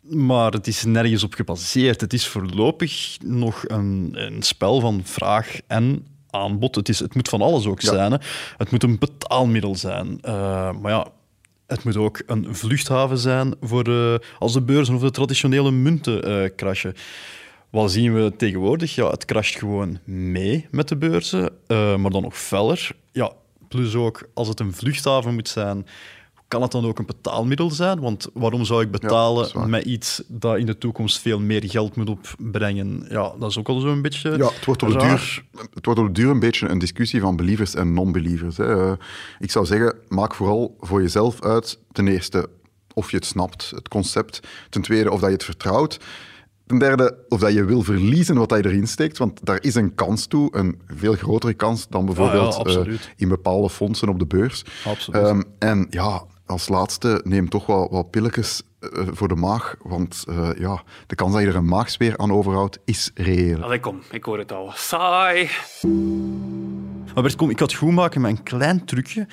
maar 0.00 0.52
het 0.52 0.66
is 0.66 0.84
nergens 0.84 1.22
op 1.22 1.34
gebaseerd. 1.34 2.00
Het 2.00 2.12
is 2.12 2.26
voorlopig 2.26 3.16
nog 3.24 3.64
een, 3.66 4.10
een 4.12 4.42
spel 4.42 4.80
van 4.80 5.00
vraag 5.04 5.58
en 5.66 6.06
aanbod. 6.30 6.74
Het, 6.74 6.88
is, 6.88 6.98
het 6.98 7.14
moet 7.14 7.28
van 7.28 7.42
alles 7.42 7.66
ook 7.66 7.80
Ja. 7.80 7.92
zijn. 7.92 8.12
Hè. 8.12 8.18
Het 8.56 8.70
moet 8.70 8.82
een 8.82 8.98
betaalmiddel 8.98 9.76
zijn. 9.76 10.18
Eh, 10.20 10.72
maar 10.80 10.92
ja, 10.92 11.06
het 11.68 11.84
moet 11.84 11.96
ook 11.96 12.22
een 12.26 12.54
vluchthaven 12.54 13.18
zijn 13.18 13.54
voor 13.60 13.84
eh, 13.84 14.14
als 14.38 14.52
de 14.52 14.62
beurzen 14.62 14.94
of 14.94 15.00
de 15.00 15.10
traditionele 15.10 15.70
munten 15.70 16.22
eh, 16.22 16.50
crashen. 16.56 16.94
Wat 17.70 17.90
zien 17.90 18.14
we 18.14 18.36
tegenwoordig? 18.36 18.94
Ja, 18.94 19.10
het 19.10 19.24
crasht 19.24 19.58
gewoon 19.58 19.98
mee 20.04 20.66
met 20.70 20.88
de 20.88 20.96
beurzen, 20.96 21.52
eh, 21.66 21.96
maar 21.96 22.10
dan 22.10 22.22
nog 22.22 22.38
feller. 22.38 22.90
Ja, 23.12 23.32
plus 23.68 23.94
ook, 23.94 24.28
als 24.34 24.48
het 24.48 24.60
een 24.60 24.72
vluchthaven 24.72 25.34
moet 25.34 25.48
zijn, 25.48 25.86
kan 26.48 26.62
het 26.62 26.72
dan 26.72 26.86
ook 26.86 26.98
een 26.98 27.06
betaalmiddel 27.06 27.70
zijn? 27.70 28.00
Want 28.00 28.28
waarom 28.32 28.64
zou 28.64 28.82
ik 28.82 28.90
betalen 28.90 29.70
met 29.70 29.84
iets 29.84 30.22
dat 30.26 30.58
in 30.58 30.66
de 30.66 30.78
toekomst 30.78 31.18
veel 31.18 31.40
meer 31.40 31.70
geld 31.70 31.96
moet 31.96 32.08
opbrengen? 32.08 33.04
Ja, 33.08 33.32
dat 33.38 33.50
is 33.50 33.58
ook 33.58 33.68
al 33.68 33.80
zo'n 33.80 34.02
beetje 34.02 34.30
Ja, 34.30 34.50
het 34.52 34.64
wordt, 34.64 34.82
op 34.82 34.88
de 34.92 34.98
duur, 34.98 35.44
het 35.74 35.84
wordt 35.84 36.00
op 36.00 36.06
de 36.06 36.12
duur 36.12 36.30
een 36.30 36.40
beetje 36.40 36.68
een 36.68 36.78
discussie 36.78 37.20
van 37.20 37.36
believers 37.36 37.74
en 37.74 37.92
non-believers. 37.92 38.58
Eh, 38.58 38.92
ik 39.38 39.50
zou 39.50 39.66
zeggen, 39.66 39.94
maak 40.08 40.34
vooral 40.34 40.76
voor 40.80 41.02
jezelf 41.02 41.42
uit, 41.42 41.78
ten 41.92 42.08
eerste, 42.08 42.48
of 42.94 43.10
je 43.10 43.16
het 43.16 43.26
snapt, 43.26 43.70
het 43.74 43.88
concept. 43.88 44.40
Ten 44.70 44.82
tweede, 44.82 45.10
of 45.10 45.20
dat 45.20 45.28
je 45.28 45.34
het 45.34 45.44
vertrouwt. 45.44 46.00
Ten 46.66 46.78
derde, 46.78 47.18
of 47.28 47.40
dat 47.40 47.52
je 47.52 47.64
wil 47.64 47.82
verliezen 47.82 48.36
wat 48.36 48.50
je 48.50 48.64
erin 48.64 48.86
steekt. 48.86 49.18
Want 49.18 49.46
daar 49.46 49.62
is 49.62 49.74
een 49.74 49.94
kans 49.94 50.26
toe, 50.26 50.48
een 50.56 50.80
veel 50.86 51.14
grotere 51.14 51.54
kans 51.54 51.88
dan 51.88 52.06
bijvoorbeeld 52.06 52.66
eh, 52.66 52.94
in 53.16 53.28
bepaalde 53.28 53.70
fondsen 53.70 54.08
op 54.08 54.18
de 54.18 54.26
beurs. 54.26 54.64
Absoluut. 54.84 55.22
Ehm, 55.22 55.42
en 55.58 55.86
ja, 55.90 56.24
als 56.48 56.68
laatste, 56.68 57.20
neem 57.24 57.48
toch 57.48 57.66
wat, 57.66 57.90
wat 57.90 58.10
pilletjes 58.10 58.62
eh, 58.80 59.06
voor 59.10 59.28
de 59.28 59.34
maag. 59.34 59.76
Want 59.82 60.24
eh, 60.28 60.50
ja, 60.58 60.82
de 61.06 61.14
kans 61.14 61.32
dat 61.32 61.42
je 61.42 61.48
er 61.48 61.56
een 61.56 61.68
maagsfeer 61.68 62.16
aan 62.16 62.32
overhoudt, 62.32 62.78
is 62.84 63.10
reëel. 63.14 63.62
Allee, 63.62 63.80
kom, 63.80 64.00
ik 64.10 64.24
hoor 64.24 64.38
het 64.38 64.52
al. 64.52 64.72
Saai. 64.74 65.50
Maar 67.14 67.22
Bert, 67.22 67.36
kom, 67.36 67.50
ik 67.50 67.58
ga 67.58 67.64
het 67.64 67.74
goed 67.74 67.92
maken 67.92 68.20
met 68.20 68.30
een 68.30 68.42
klein 68.42 68.84
trucje, 68.84 69.26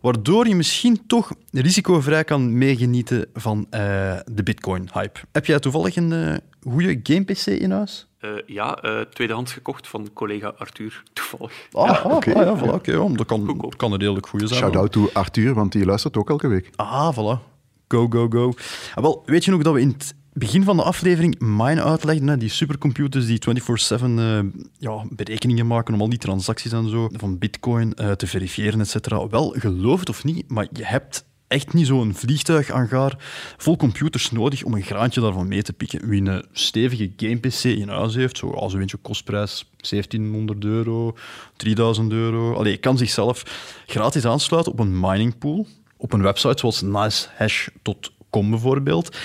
waardoor 0.00 0.48
je 0.48 0.54
misschien 0.54 1.06
toch 1.06 1.32
risicovrij 1.52 2.24
kan 2.24 2.58
meegenieten 2.58 3.26
van 3.34 3.66
eh, 3.70 3.80
de 4.24 4.42
Bitcoin-hype. 4.42 5.20
Heb 5.32 5.46
jij 5.46 5.58
toevallig 5.58 5.96
een 5.96 6.40
goede 6.62 7.00
game-PC 7.02 7.46
in 7.46 7.70
huis? 7.70 8.09
Eh, 8.20 8.30
ja, 8.46 8.76
eh, 8.76 9.00
tweedehands 9.00 9.52
gekocht 9.52 9.88
van 9.88 10.10
collega 10.12 10.52
Arthur, 10.58 11.02
toevallig. 11.12 11.68
Ah, 11.72 12.04
ah, 12.04 12.12
oké. 12.14 12.34
ah, 12.34 12.44
ja, 12.44 12.58
voilà, 12.58 12.84
ja, 12.84 13.08
dat 13.08 13.26
kan, 13.26 13.72
kan 13.76 13.92
een 13.92 13.98
redelijk 13.98 14.26
goede 14.26 14.46
zijn. 14.46 14.60
Shout-out 14.60 14.92
to 14.92 15.10
Arthur, 15.12 15.54
want 15.54 15.72
die 15.72 15.84
luistert 15.84 16.16
ook 16.16 16.30
elke 16.30 16.48
week. 16.48 16.70
Ah, 16.76 17.14
voilà. 17.14 17.48
Go, 17.88 18.06
go, 18.08 18.28
go. 18.28 18.52
Ah, 18.94 19.02
wel, 19.02 19.22
weet 19.26 19.44
je 19.44 19.50
nog 19.50 19.62
dat 19.62 19.74
we 19.74 19.80
in 19.80 19.88
het 19.88 20.14
begin 20.32 20.64
van 20.64 20.76
de 20.76 20.82
aflevering 20.82 21.38
Mine 21.38 21.82
uitlegden? 21.82 22.28
Hè? 22.28 22.36
Die 22.36 22.48
supercomputers 22.48 23.26
die 23.26 23.38
24-7 23.38 24.18
eh, 24.18 24.38
ja, 24.78 25.04
berekeningen 25.08 25.66
maken 25.66 25.94
om 25.94 26.00
al 26.00 26.08
die 26.08 26.18
transacties 26.18 26.72
en 26.72 26.88
zo 26.88 27.08
van 27.12 27.38
bitcoin 27.38 27.94
eh, 27.94 28.10
te 28.10 28.26
verifiëren, 28.26 28.80
et 28.80 28.88
cetera. 28.88 29.28
Wel, 29.28 29.54
geloof 29.58 29.98
het 29.98 30.08
of 30.08 30.24
niet, 30.24 30.50
maar 30.50 30.66
je 30.72 30.84
hebt 30.84 31.24
echt 31.50 31.72
niet 31.72 31.86
zo'n 31.86 32.14
vliegtuighangaar 32.14 33.14
vol 33.56 33.76
computers 33.76 34.30
nodig 34.30 34.62
om 34.62 34.74
een 34.74 34.82
graantje 34.82 35.20
daarvan 35.20 35.48
mee 35.48 35.62
te 35.62 35.72
pikken. 35.72 36.08
Wie 36.08 36.24
een 36.24 36.44
stevige 36.52 37.12
game-pc 37.16 37.64
in 37.64 37.88
huis 37.88 38.14
heeft, 38.14 38.38
zo 38.38 38.50
als 38.50 38.72
een 38.72 38.80
eentje 38.80 38.96
kostprijs 38.96 39.70
1700 39.76 40.64
euro, 40.64 41.16
3000 41.56 42.12
euro. 42.12 42.54
Allee, 42.54 42.76
kan 42.76 42.98
zichzelf 42.98 43.42
gratis 43.86 44.24
aansluiten 44.24 44.72
op 44.72 44.78
een 44.78 45.00
miningpool 45.00 45.66
op 45.96 46.12
een 46.12 46.22
website 46.22 46.58
zoals 46.58 46.82
nicehash.com 46.82 48.50
bijvoorbeeld. 48.50 49.16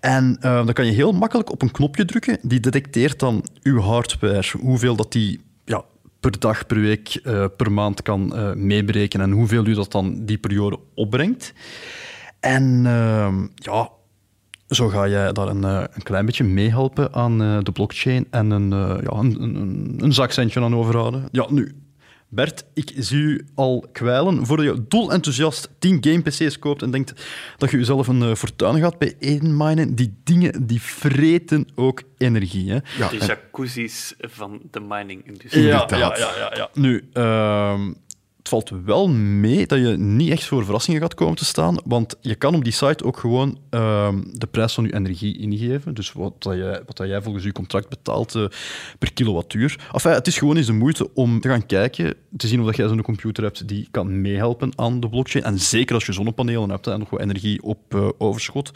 En 0.00 0.36
eh, 0.40 0.54
dan 0.64 0.72
kan 0.72 0.86
je 0.86 0.92
heel 0.92 1.12
makkelijk 1.12 1.50
op 1.50 1.62
een 1.62 1.70
knopje 1.70 2.04
drukken. 2.04 2.38
Die 2.42 2.60
detecteert 2.60 3.18
dan 3.18 3.44
uw 3.62 3.80
hardware, 3.80 4.58
hoeveel 4.60 4.96
dat 4.96 5.12
die 5.12 5.40
per 6.30 6.38
dag, 6.38 6.66
per 6.66 6.80
week, 6.80 7.14
eh, 7.14 7.44
per 7.56 7.72
maand 7.72 8.02
kan 8.02 8.36
eh, 8.36 8.54
meeberekenen 8.54 9.26
en 9.26 9.32
hoeveel 9.32 9.66
u 9.66 9.74
dat 9.74 9.92
dan 9.92 10.24
die 10.24 10.38
periode 10.38 10.78
opbrengt. 10.94 11.52
En 12.40 12.82
ehm, 12.86 13.46
ja, 13.54 13.88
zo 14.68 14.88
ga 14.88 15.08
jij 15.08 15.32
daar 15.32 15.48
een, 15.48 15.64
eh, 15.64 15.84
een 15.90 16.02
klein 16.02 16.26
beetje 16.26 16.44
meehelpen 16.44 17.14
aan 17.14 17.38
de 17.38 17.72
blockchain 17.72 18.26
en 18.30 18.50
een, 18.50 18.70
ja, 19.02 19.18
een, 19.18 19.42
een, 19.42 19.94
een 19.98 20.12
zakcentje 20.12 20.60
aan 20.60 20.76
overhouden. 20.76 21.28
Ja, 21.30 21.46
nu, 21.50 21.74
Bert, 22.34 22.64
ik 22.74 22.92
zie 22.98 23.18
u 23.18 23.46
al 23.54 23.86
kwijlen 23.92 24.46
voordat 24.46 24.66
je 24.66 24.84
dolenthousiast 24.88 25.68
10 25.78 25.98
game-PC's 26.00 26.58
koopt 26.58 26.82
en 26.82 26.90
denkt 26.90 27.12
dat 27.56 27.70
je 27.70 27.76
jezelf 27.78 28.08
een 28.08 28.22
eh, 28.22 28.34
fortuin 28.34 28.80
gaat 28.80 28.98
bij 28.98 29.14
één 29.18 29.56
minen. 29.56 29.94
Die 29.94 30.14
dingen 30.24 30.66
die 30.66 30.82
vreten 30.82 31.68
ook 31.74 32.02
energie. 32.18 32.70
Hè? 32.70 32.78
Ja, 32.98 33.08
De 33.08 33.18
en- 33.18 33.26
jacuzzi's 33.26 34.14
van 34.18 34.60
de 34.70 34.80
mining-industrie. 34.80 35.62
Ja, 35.64 35.82
Inderdaad. 35.82 36.18
ja, 36.18 36.26
ja, 36.36 36.38
ja, 36.38 36.52
ja. 36.56 36.68
Nu, 36.74 37.08
ehm, 37.12 37.92
het 38.44 38.52
valt 38.52 38.84
wel 38.84 39.08
mee 39.08 39.66
dat 39.66 39.78
je 39.78 39.96
niet 39.98 40.30
echt 40.30 40.44
voor 40.44 40.64
verrassingen 40.64 41.00
gaat 41.00 41.14
komen 41.14 41.36
te 41.36 41.44
staan, 41.44 41.76
want 41.84 42.16
je 42.20 42.34
kan 42.34 42.54
op 42.54 42.64
die 42.64 42.72
site 42.72 43.04
ook 43.04 43.18
gewoon 43.18 43.58
ehm, 43.70 44.22
de 44.32 44.46
prijs 44.46 44.74
van 44.74 44.84
je 44.84 44.94
energie 44.94 45.38
ingeven. 45.38 45.94
Dus 45.94 46.12
wat, 46.12 46.42
dat 46.42 46.54
jij, 46.54 46.82
wat 46.86 46.96
dat 46.96 47.06
jij 47.06 47.22
volgens 47.22 47.44
je 47.44 47.52
contract 47.52 47.88
betaalt 47.88 48.34
eh, 48.34 48.44
per 48.98 49.12
kilowattuur. 49.12 49.88
Enfin, 49.92 50.12
het 50.12 50.26
is 50.26 50.38
gewoon 50.38 50.56
eens 50.56 50.66
de 50.66 50.72
moeite 50.72 51.14
om 51.14 51.40
te 51.40 51.48
gaan 51.48 51.66
kijken, 51.66 52.14
te 52.36 52.46
zien 52.46 52.60
of 52.60 52.66
dat 52.66 52.76
jij 52.76 52.88
zo'n 52.88 53.02
computer 53.02 53.44
hebt 53.44 53.68
die 53.68 53.88
kan 53.90 54.20
meehelpen 54.20 54.72
aan 54.76 55.00
de 55.00 55.08
blockchain. 55.08 55.44
En 55.44 55.58
zeker 55.58 55.94
als 55.94 56.06
je 56.06 56.12
zonnepanelen 56.12 56.70
hebt 56.70 56.86
en 56.86 56.98
nog 56.98 57.10
wat 57.10 57.20
energie 57.20 57.62
op 57.62 57.94
eh, 57.94 58.08
overschot. 58.18 58.70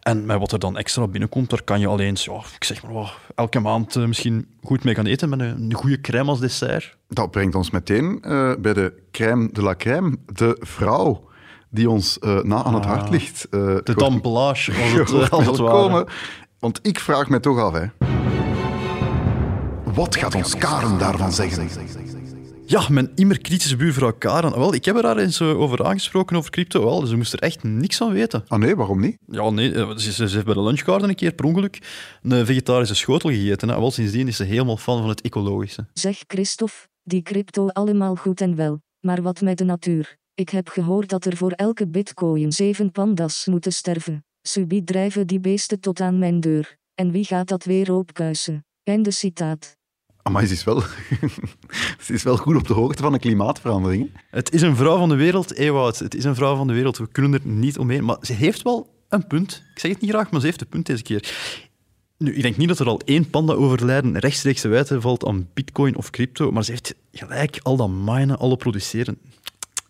En 0.00 0.26
met 0.26 0.38
wat 0.38 0.52
er 0.52 0.58
dan 0.58 0.76
extra 0.76 1.06
binnenkomt, 1.06 1.50
daar 1.50 1.62
kan 1.62 1.80
je 1.80 1.86
alleen, 1.86 2.16
ja, 2.20 2.42
zeg 2.58 2.82
maar 2.82 3.14
elke 3.34 3.60
maand 3.60 3.96
eh, 3.96 4.04
misschien 4.04 4.46
goed 4.62 4.84
mee 4.84 4.94
gaan 4.94 5.06
eten 5.06 5.28
met 5.28 5.40
een, 5.40 5.62
een 5.62 5.74
goede 5.74 6.00
crème 6.00 6.30
als 6.30 6.40
dessert. 6.40 6.97
Dat 7.08 7.30
brengt 7.30 7.54
ons 7.54 7.70
meteen 7.70 8.18
eh, 8.22 8.52
bij 8.58 8.72
de 8.72 9.02
crème 9.10 9.48
de 9.52 9.62
la 9.62 9.74
crème, 9.76 10.16
de 10.32 10.56
vrouw 10.60 11.26
die 11.70 11.90
ons 11.90 12.18
eh, 12.18 12.42
na 12.42 12.62
aan 12.64 12.74
het 12.74 12.84
hart 12.84 13.10
ligt. 13.10 13.46
eh, 13.50 13.60
Ah. 13.60 13.76
De 13.84 13.94
damplage, 13.94 14.72
als 15.30 15.46
het, 15.46 15.56
komen. 15.56 16.06
Want 16.58 16.78
ik 16.82 16.98
vraag 17.00 17.28
me 17.28 17.40
toch 17.40 17.58
af, 17.58 17.72
hè. 17.72 17.86
Wat 19.94 20.16
gaat 20.16 20.34
ons 20.34 20.56
Karen 20.56 20.98
daarvan 20.98 21.32
zeggen? 21.32 21.68
Ja, 22.66 22.82
mijn 22.90 23.10
immer 23.14 23.40
kritische 23.40 23.76
buurvrouw 23.76 24.12
Karen. 24.12 24.50
Wel, 24.58 24.74
ik 24.74 24.84
heb 24.84 24.96
er 24.96 25.02
daar 25.02 25.16
eens 25.16 25.42
over 25.42 25.84
aangesproken, 25.84 26.36
over 26.36 26.50
crypto. 26.50 26.84
Wel, 26.84 27.06
ze 27.06 27.16
moest 27.16 27.32
er 27.32 27.38
echt 27.38 27.62
niks 27.62 27.96
van 27.96 28.12
weten. 28.12 28.44
Ah 28.48 28.58
nee, 28.58 28.76
waarom 28.76 29.00
niet? 29.00 29.18
Ja, 29.26 29.50
nee, 29.50 29.72
ze, 30.00 30.12
ze 30.12 30.22
heeft 30.28 30.44
bij 30.44 30.54
de 30.54 30.62
lunchgarden 30.62 31.08
een 31.08 31.14
keer 31.14 31.32
per 31.32 31.44
ongeluk 31.44 31.78
een 32.22 32.46
vegetarische 32.46 32.94
schotel 32.94 33.30
gegeten. 33.30 33.68
Hè. 33.68 33.78
Wel, 33.78 33.90
sindsdien 33.90 34.28
is 34.28 34.36
ze 34.36 34.44
helemaal 34.44 34.76
fan 34.76 34.98
van 35.00 35.08
het 35.08 35.20
ecologische. 35.20 35.86
Zeg 35.92 36.18
Christophe, 36.26 36.74
die 37.08 37.22
crypto 37.22 37.68
allemaal 37.68 38.14
goed 38.14 38.40
en 38.40 38.56
wel, 38.56 38.80
maar 39.00 39.22
wat 39.22 39.40
met 39.40 39.58
de 39.58 39.64
natuur? 39.64 40.16
Ik 40.34 40.48
heb 40.48 40.68
gehoord 40.68 41.08
dat 41.08 41.24
er 41.24 41.36
voor 41.36 41.50
elke 41.50 41.88
bitcoin 41.88 42.52
zeven 42.52 42.92
pandas 42.92 43.46
moeten 43.46 43.72
sterven. 43.72 44.24
Subiet 44.42 44.86
drijven 44.86 45.26
die 45.26 45.40
beesten 45.40 45.80
tot 45.80 46.00
aan 46.00 46.18
mijn 46.18 46.40
deur. 46.40 46.76
En 46.94 47.10
wie 47.10 47.24
gaat 47.24 47.48
dat 47.48 47.64
weer 47.64 47.92
opkuisen? 47.92 48.64
Einde 48.82 49.10
citaat. 49.10 49.76
Maar 50.30 50.46
ze 50.46 50.52
is, 50.52 50.64
wel, 50.64 50.80
ze 52.04 52.12
is 52.12 52.22
wel 52.22 52.36
goed 52.36 52.56
op 52.56 52.66
de 52.66 52.72
hoogte 52.72 53.02
van 53.02 53.12
de 53.12 53.18
klimaatverandering. 53.18 54.10
Het 54.30 54.52
is 54.52 54.62
een 54.62 54.76
vrouw 54.76 54.98
van 54.98 55.08
de 55.08 55.14
wereld, 55.14 55.54
Ewout. 55.54 55.98
Het 55.98 56.14
is 56.14 56.24
een 56.24 56.34
vrouw 56.34 56.56
van 56.56 56.66
de 56.66 56.72
wereld. 56.72 56.98
We 56.98 57.08
kunnen 57.08 57.32
er 57.32 57.46
niet 57.46 57.78
omheen. 57.78 58.04
Maar 58.04 58.18
ze 58.20 58.32
heeft 58.32 58.62
wel 58.62 59.04
een 59.08 59.26
punt. 59.26 59.62
Ik 59.74 59.78
zeg 59.78 59.90
het 59.90 60.00
niet 60.00 60.10
graag, 60.10 60.30
maar 60.30 60.40
ze 60.40 60.46
heeft 60.46 60.60
een 60.60 60.68
punt 60.68 60.86
deze 60.86 61.02
keer. 61.02 61.34
Nu, 62.18 62.34
ik 62.34 62.42
denk 62.42 62.56
niet 62.56 62.68
dat 62.68 62.78
er 62.78 62.86
al 62.86 63.00
één 63.04 63.30
panda 63.30 63.52
overlijden 63.52 64.18
rechtstreeks 64.18 64.60
te 64.60 64.68
wijten 64.68 65.00
valt 65.00 65.26
aan 65.26 65.48
bitcoin 65.54 65.96
of 65.96 66.10
crypto, 66.10 66.50
maar 66.50 66.64
ze 66.64 66.70
heeft 66.70 66.94
gelijk 67.12 67.58
al 67.62 67.76
dat 67.76 67.88
minen, 67.88 68.38
alle 68.38 68.56
produceren. 68.56 69.18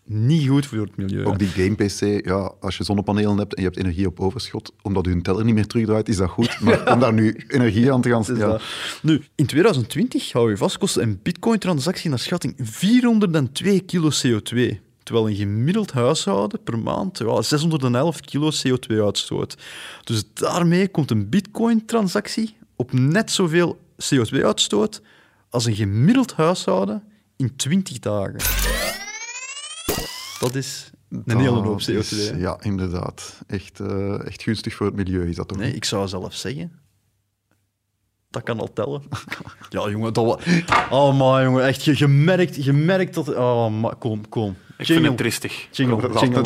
Niet 0.05 0.47
goed 0.47 0.65
voor 0.65 0.77
het 0.77 0.97
milieu. 0.97 1.25
Ook 1.25 1.39
die 1.39 1.47
game-PC, 1.47 2.25
ja, 2.25 2.53
als 2.59 2.77
je 2.77 2.83
zonnepanelen 2.83 3.37
hebt 3.37 3.55
en 3.55 3.61
je 3.61 3.67
hebt 3.67 3.79
energie 3.79 4.07
op 4.07 4.19
overschot, 4.19 4.73
omdat 4.81 5.05
je 5.05 5.21
teller 5.21 5.45
niet 5.45 5.53
meer 5.53 5.67
terugdraait, 5.67 6.09
is 6.09 6.17
dat 6.17 6.29
goed. 6.29 6.59
Maar 6.59 6.87
om 6.93 6.99
daar 6.99 7.13
nu 7.13 7.43
energie 7.47 7.93
aan 7.93 8.01
te 8.01 8.09
gaan... 8.09 8.21
Is 8.21 8.27
Ja. 8.27 8.59
Nu, 9.01 9.23
in 9.35 9.45
2020, 9.45 10.31
hou 10.31 10.49
je 10.49 10.57
vast, 10.57 10.77
kostte 10.77 11.01
een 11.01 11.19
bitcoin-transactie 11.23 12.09
naar 12.09 12.19
schatting 12.19 12.55
402 12.57 13.79
kilo 13.79 14.09
CO2. 14.09 14.88
Terwijl 15.09 15.29
een 15.29 15.35
gemiddeld 15.35 15.91
huishouden 15.91 16.63
per 16.63 16.79
maand 16.79 17.17
ja, 17.17 17.41
611 17.41 18.19
kilo 18.19 18.49
CO2 18.51 18.95
uitstoot. 19.03 19.57
Dus 20.03 20.23
daarmee 20.33 20.87
komt 20.87 21.11
een 21.11 21.29
bitcoin-transactie 21.29 22.57
op 22.75 22.91
net 22.93 23.31
zoveel 23.31 23.79
CO2-uitstoot 24.15 25.01
als 25.49 25.65
een 25.65 25.75
gemiddeld 25.75 26.33
huishouden 26.33 27.03
in 27.37 27.55
20 27.55 27.99
dagen. 27.99 28.35
Dat 30.39 30.55
is 30.55 30.89
Een 31.09 31.37
hele 31.37 31.49
hoop 31.49 31.85
Dat 31.85 31.87
is- 31.95 32.09
CO2. 32.29 32.31
hè. 32.33 32.37
Ja, 32.37 32.57
inderdaad. 32.61 33.41
Echt, 33.47 33.79
eh, 33.79 34.25
echt 34.27 34.43
gunstig 34.43 34.73
voor 34.73 34.85
het 34.85 34.95
milieu 34.95 35.29
is 35.29 35.35
dat 35.35 35.47
toch? 35.47 35.57
Nee, 35.57 35.73
ik 35.75 35.85
zou 35.85 36.07
zelf 36.07 36.33
zeggen. 36.35 36.71
Dat 38.29 38.43
kan 38.43 38.59
al 38.59 38.73
tellen. 38.73 39.01
Ja, 39.69 39.89
jongen, 39.89 40.13
dat 40.13 40.25
was. 40.25 40.43
Oh, 40.89 41.17
man, 41.17 41.43
jongen, 41.43 41.65
echt. 41.65 41.83
Je, 41.83 41.93
je, 41.97 42.07
merkt, 42.07 42.63
je 42.63 42.73
merkt 42.73 43.13
dat. 43.13 43.35
Oh, 43.35 43.79
maar 43.79 43.95
kom, 43.95 44.29
kom. 44.29 44.55
Ik 44.77 44.85
vind 44.85 45.05
het 45.05 45.17
tristig. 45.17 45.67
Jingle, 45.71 46.19
jingle. 46.19 46.41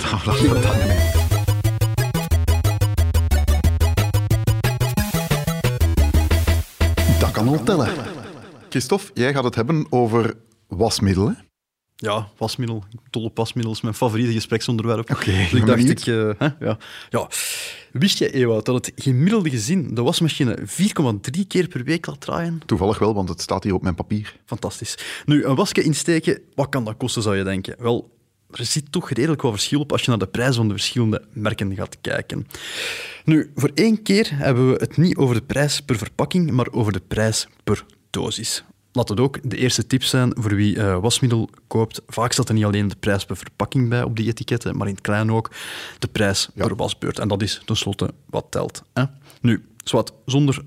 Dat 7.20 7.32
kan 7.32 7.48
al 7.48 7.64
tellen. 7.64 7.90
Christophe, 8.70 9.12
jij 9.14 9.34
gaat 9.34 9.44
het 9.44 9.56
hebben 9.56 9.86
over 9.90 10.34
wasmiddelen. 10.68 11.38
Ja, 11.96 12.28
wasmiddel. 12.38 12.84
Tolle 13.10 13.32
wasmiddel 13.34 13.74
is 13.74 13.82
mijn 13.82 13.94
favoriete 13.94 14.32
gespreksonderwerp. 14.34 15.12
Oké, 15.12 15.32
dus 15.32 15.54
ik 15.54 15.66
dacht, 15.66 15.78
benieuwd. 15.78 16.08
ik, 16.08 16.08
eh, 16.08 16.30
hè, 16.38 16.66
ja. 16.66 16.78
ja. 17.10 17.28
Wist 17.94 18.18
jij, 18.18 18.32
Ewout, 18.32 18.66
dat 18.66 18.86
het 18.86 19.04
gemiddelde 19.04 19.50
gezin 19.50 19.96
de 19.96 20.02
wasmachine 20.02 20.58
4,3 20.60 21.48
keer 21.48 21.68
per 21.68 21.84
week 21.84 22.06
laat 22.06 22.22
draaien? 22.22 22.62
Toevallig 22.66 23.00
wel, 23.00 23.14
want 23.14 23.30
het 23.30 23.42
staat 23.42 23.64
hier 23.64 23.74
op 23.74 23.82
mijn 23.82 23.96
papier. 23.96 24.40
Fantastisch. 24.46 24.98
Nu, 25.26 25.44
een 25.44 25.56
wasje 25.56 25.84
insteken, 25.84 26.42
wat 26.56 26.70
kan 26.70 26.86
dat 26.86 26.98
kosten, 26.98 27.22
zou 27.22 27.38
je 27.38 27.44
denken? 27.44 27.76
Wel, 27.78 28.18
er 28.52 28.66
zit 28.66 28.92
toch 28.92 29.10
redelijk 29.10 29.42
wat 29.42 29.52
verschil 29.52 29.80
op 29.80 29.92
als 29.92 30.02
je 30.02 30.10
naar 30.10 30.20
de 30.20 30.28
prijs 30.28 30.56
van 30.56 30.68
de 30.68 30.74
verschillende 30.74 31.26
merken 31.34 31.76
gaat 31.76 31.98
kijken. 32.02 32.48
Nu, 33.26 33.52
voor 33.56 33.72
één 33.74 34.02
keer 34.02 34.30
hebben 34.32 34.72
we 34.72 34.78
het 34.78 34.98
niet 34.98 35.18
over 35.18 35.36
de 35.36 35.44
prijs 35.44 35.82
per 35.82 35.98
verpakking, 35.98 36.52
maar 36.52 36.72
over 36.72 36.92
de 36.92 37.02
prijs 37.08 37.48
per 37.64 37.86
dosis. 38.10 38.64
Laat 38.94 39.10
het 39.10 39.20
ook 39.20 39.50
de 39.50 39.58
eerste 39.58 39.88
tip 39.88 40.04
zijn 40.04 40.32
voor 40.40 40.56
wie 40.56 40.78
eh, 40.78 41.00
wasmiddel 41.00 41.50
koopt. 41.68 42.02
Vaak 42.08 42.32
staat 42.32 42.48
er 42.48 42.54
niet 42.54 42.66
alleen 42.66 42.88
de 42.88 42.96
prijs 42.96 43.26
per 43.26 43.38
verpakking 43.38 43.90
bij 43.90 44.04
op 44.04 44.16
die 44.16 44.28
etiketten, 44.28 44.78
maar 44.78 44.88
in 44.88 44.94
het 44.94 45.02
klein 45.02 45.32
ook 45.32 45.52
de 46.00 46.08
prijs 46.08 46.50
per 46.56 46.76
wasbeurt. 46.76 47.20
En 47.20 47.28
dat 47.28 47.42
is 47.42 47.62
tenslotte 47.66 48.14
wat 48.26 48.46
telt. 48.50 48.84
Hè? 48.94 49.04
Nu, 49.42 49.66
zonder 50.26 50.64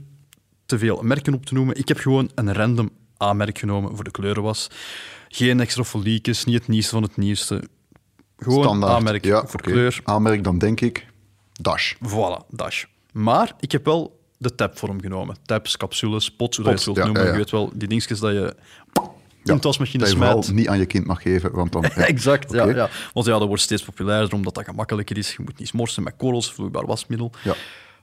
te 0.67 0.79
veel 0.79 1.01
merken 1.03 1.35
op 1.35 1.47
te 1.47 1.55
noemen. 1.55 1.77
Ik 1.77 1.89
heb 1.89 1.99
gewoon 1.99 2.31
een 2.35 2.53
random 2.53 2.91
A-merk 3.23 3.59
genomen 3.59 3.95
voor 3.95 4.05
de 4.05 4.11
kleurenwas. 4.11 4.71
Geen 5.29 5.61
extra 5.61 5.85
foliekjes, 5.85 6.45
niet 6.45 6.59
het 6.59 6.69
nieuwste 6.69 6.91
van 6.91 7.03
het 7.03 7.17
nieuwste. 7.17 7.63
Gewoon 8.39 8.65
Standaard. 8.65 9.25
Ja, 9.25 9.47
voor 9.47 9.61
oké. 9.61 9.71
kleur. 9.71 10.01
Aanmerk, 10.05 10.45
dan 10.45 10.59
denk 10.59 10.81
ik 10.81 11.07
Dash. 11.53 11.95
Voilà, 11.95 12.47
Dash. 12.49 12.85
Maar 13.13 13.55
ik 13.61 13.73
heb 13.73 13.85
wel 13.85 14.16
de 14.39 14.55
tabvorm 14.55 15.01
genomen. 15.01 15.37
Tabs, 15.45 15.77
capsules, 15.77 16.31
pots, 16.31 16.57
hoe 16.57 16.67
je 16.67 16.73
het 16.73 16.85
wilt 16.85 16.97
ja, 16.97 17.05
noemen. 17.05 17.23
ja, 17.23 17.27
ja. 17.27 17.33
Je 17.33 17.39
weet 17.41 17.51
wel, 17.51 17.71
die 17.75 17.89
dingetjes 17.89 18.21
dat 18.21 18.33
je 18.33 18.57
in 19.49 19.57
de 19.57 19.63
wasmachine 19.63 19.99
Dat 19.99 20.13
je 20.13 20.17
smijt. 20.17 20.53
niet 20.53 20.69
aan 20.69 20.79
je 20.79 20.87
kind 20.87 21.07
mag 21.07 21.23
geven, 21.23 21.53
want 21.53 21.73
dan... 21.73 21.83
ja. 21.95 22.07
exact, 22.07 22.53
ja. 22.53 22.89
Want 23.13 23.27
ja, 23.27 23.39
dat 23.39 23.49
wordt 23.49 23.63
steeds 23.63 23.83
populairder 23.83 24.35
omdat 24.35 24.55
dat 24.55 24.65
gemakkelijker 24.65 25.19
is. 25.19 25.31
Je 25.31 25.43
moet 25.45 25.59
niet 25.59 25.69
smorsen 25.69 26.03
met 26.03 26.15
korrels, 26.17 26.53
vloeibaar 26.53 26.87
wasmiddel. 26.87 27.33
Ja. 27.45 27.55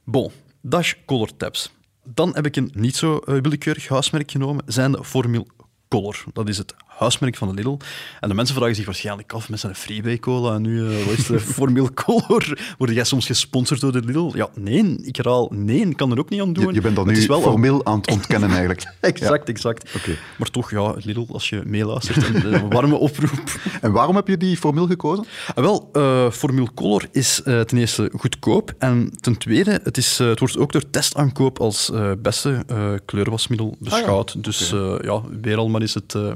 Bon, 0.04 0.32
Dash 0.62 0.94
Color 1.06 1.30
Tabs. 1.38 1.72
Dan 2.04 2.36
heb 2.36 2.46
ik 2.46 2.56
een 2.56 2.72
niet 2.74 2.96
zo 2.96 3.18
eh, 3.18 3.42
willekeurig 3.42 3.88
huismerk 3.88 4.32
genomen, 4.32 4.64
zijn 4.66 4.92
de 4.92 5.04
Formule 5.04 5.46
Color. 5.90 6.24
Dat 6.34 6.50
is 6.50 6.58
het 6.58 6.76
huismerk 6.98 7.36
van 7.36 7.48
de 7.48 7.54
Lidl. 7.54 7.78
En 8.20 8.30
de 8.30 8.36
mensen 8.36 8.56
vragen 8.56 8.76
zich 8.76 8.86
waarschijnlijk 8.86 9.34
af 9.34 9.50
met 9.50 9.60
zijn 9.60 9.76
Freebay 9.76 10.18
Cola 10.20 10.54
en 10.56 10.62
nu, 10.62 10.88
eh, 10.88 11.06
wat 11.06 11.18
is 11.18 11.26
de 11.26 11.40
Formule 11.56 11.94
Color? 11.94 12.58
Word 12.78 12.92
jij 12.92 13.04
soms 13.04 13.26
gesponsord 13.26 13.82
door 13.82 13.92
de 13.92 14.00
Lidl? 14.06 14.32
Ja, 14.36 14.48
nee, 14.56 14.96
ik 15.02 15.16
herhaal, 15.16 15.52
nee, 15.56 15.80
ik 15.90 15.98
kan 15.98 16.12
er 16.12 16.20
ook 16.20 16.30
niet 16.30 16.42
aan 16.42 16.54
doen. 16.54 16.68
Je, 16.68 16.74
je 16.74 16.82
bent 16.82 16.96
dat 16.96 17.06
Het 17.06 17.16
nu 17.18 17.26
wel 17.26 17.38
een- 17.38 17.44
formeel 17.44 17.86
aan 17.86 17.98
het 17.98 18.12
ontkennen 18.12 18.50
eigenlijk. 18.50 18.94
Exact, 19.02 19.50
exact. 19.50 19.96
Oké. 19.96 20.16
Maar 20.38 20.50
toch, 20.50 20.72
ja, 20.72 20.94
Lidl, 21.04 21.26
als 21.32 21.50
je 21.50 21.62
meeluistert, 21.66 22.28
een, 22.28 22.54
een 22.54 22.70
warme 22.70 22.96
oproep. 22.96 23.42
En 23.82 23.92
waarom 23.92 24.16
heb 24.16 24.28
je 24.28 24.38
die 24.38 24.58
formeel 24.58 24.88
gekozen? 24.88 25.26
Ah, 25.56 25.64
Wel, 25.64 25.90
eh 25.94 26.30
Formule 26.32 26.68
Color 26.76 27.08
is 27.12 27.42
eh, 27.44 27.62
ten 27.62 27.78
eerste 27.78 28.12
goedkoop 28.18 28.74
en 28.78 29.12
ten 29.22 29.38
tweede, 29.38 29.80
het, 29.84 29.98
is, 29.98 30.20
eh, 30.20 30.28
het 30.28 30.40
wordt 30.40 30.58
ook 30.58 30.72
door 30.72 30.90
testaankoop 30.90 31.60
als 31.60 31.92
eh, 31.92 32.12
beste 32.20 32.64
eh, 32.68 32.92
kleurwasmiddel 33.06 33.76
beschouwd. 33.80 34.44
Dus 34.44 34.72
eh, 34.72 34.96
ja, 35.02 35.22
weer 35.42 35.58
al 35.58 35.70
maar 35.70 35.82
is 35.82 35.94
het 35.94 36.16
eh, 36.16 36.34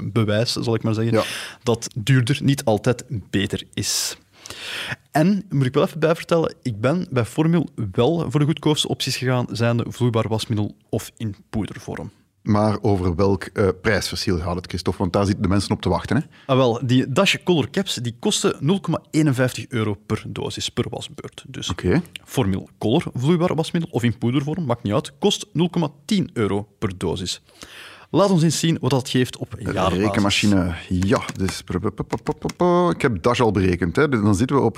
zal 0.52 0.74
ik 0.74 0.82
maar 0.82 0.94
zeggen, 0.94 1.12
Ja. 1.12 1.24
dat 1.62 1.88
duurder 1.94 2.38
niet 2.42 2.64
altijd 2.64 3.04
beter 3.30 3.62
is. 3.74 4.16
En, 5.10 5.44
moet 5.50 5.66
ik 5.66 5.74
wel 5.74 5.84
even 5.84 6.00
bij 6.00 6.14
vertellen, 6.14 6.54
ik 6.62 6.80
ben 6.80 7.06
bij 7.10 7.24
Formule 7.24 7.66
wel 7.92 8.30
voor 8.30 8.40
de 8.40 8.46
goedkoopste 8.46 8.88
opties 8.88 9.16
gegaan, 9.16 9.46
zijnde 9.50 9.84
vloeibaar 9.88 10.28
wasmiddel 10.28 10.74
of 10.88 11.10
in 11.16 11.34
poedervorm. 11.50 12.10
Maar 12.42 12.78
over 12.82 13.14
welk 13.14 13.42
eh, 13.44 13.68
prijsverschil 13.82 14.38
gaat 14.38 14.56
het, 14.56 14.66
Christophe? 14.66 14.98
Want 14.98 15.12
daar 15.12 15.24
zitten 15.24 15.42
de 15.42 15.48
mensen 15.48 15.70
op 15.70 15.82
te 15.82 15.88
wachten. 15.88 16.16
Hè? 16.16 16.22
Ah, 16.46 16.56
wel, 16.56 16.80
die 16.86 17.12
Dash 17.12 17.36
Color 17.44 17.70
Caps 17.70 17.94
die 17.94 18.16
kosten 18.18 18.54
0,51 18.60 19.66
euro 19.68 19.94
per 20.06 20.22
dosis, 20.26 20.68
per 20.68 20.86
wasbeurt. 20.90 21.44
Dus 21.48 21.70
Oké. 21.70 22.02
Formule 22.24 22.66
Color 22.78 23.04
vloeibaar 23.14 23.54
wasmiddel 23.54 23.90
of 23.92 24.02
in 24.02 24.18
poedervorm, 24.18 24.64
maakt 24.64 24.82
niet 24.82 24.92
uit, 24.92 25.12
kost 25.18 25.46
0,10 25.46 26.24
euro 26.32 26.68
per 26.78 26.98
dosis. 26.98 27.42
Laat 28.10 28.30
ons 28.30 28.42
eens 28.42 28.58
zien 28.58 28.78
wat 28.80 28.90
dat 28.90 29.08
geeft 29.08 29.36
op 29.36 29.54
jaarbasis. 29.58 29.98
Rekenmachine, 29.98 30.74
ja. 30.88 31.20
Dus, 31.36 31.62
ik 32.94 33.02
heb 33.02 33.22
Dash 33.22 33.40
al 33.40 33.50
berekend. 33.50 33.96
Hè. 33.96 34.08
Dan 34.08 34.34
zitten 34.34 34.56
we 34.56 34.62
op 34.62 34.76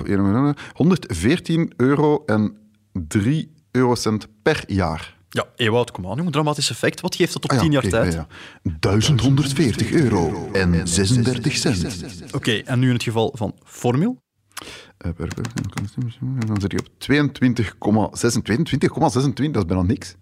114 0.74 1.72
euro 1.76 2.22
en 2.26 2.56
3 2.92 3.52
eurocent 3.70 4.26
per 4.42 4.64
jaar. 4.66 5.18
Ja, 5.28 5.44
Ewout, 5.56 5.90
kom 5.90 6.06
aan, 6.06 6.16
jongen, 6.16 6.32
dramatisch 6.32 6.70
effect. 6.70 7.00
Wat 7.00 7.14
geeft 7.14 7.32
dat 7.32 7.44
op 7.44 7.50
Ah 7.50 7.56
ja, 7.56 7.62
10 7.62 7.72
jaar 7.72 7.82
oké, 7.82 7.90
tijd? 7.90 8.12
ja, 8.12 8.26
ja. 8.62 8.76
1140 8.80 9.90
euro 9.92 10.48
en 10.52 10.88
36 10.88 11.56
cent. 11.56 12.34
Oké, 12.34 12.52
en 12.52 12.78
nu 12.78 12.86
in 12.86 12.92
het 12.92 13.02
geval 13.02 13.32
van 13.36 13.54
Formule? 13.64 14.16
Eh, 14.98 15.10
Dan 16.46 16.60
zit 16.60 16.72
je 16.72 16.78
op 16.78 16.88
22,26. 16.98 17.74
22,26, 19.38 19.50
dat 19.50 19.62
is 19.62 19.64
bijna 19.64 19.82
niks. 19.82 20.14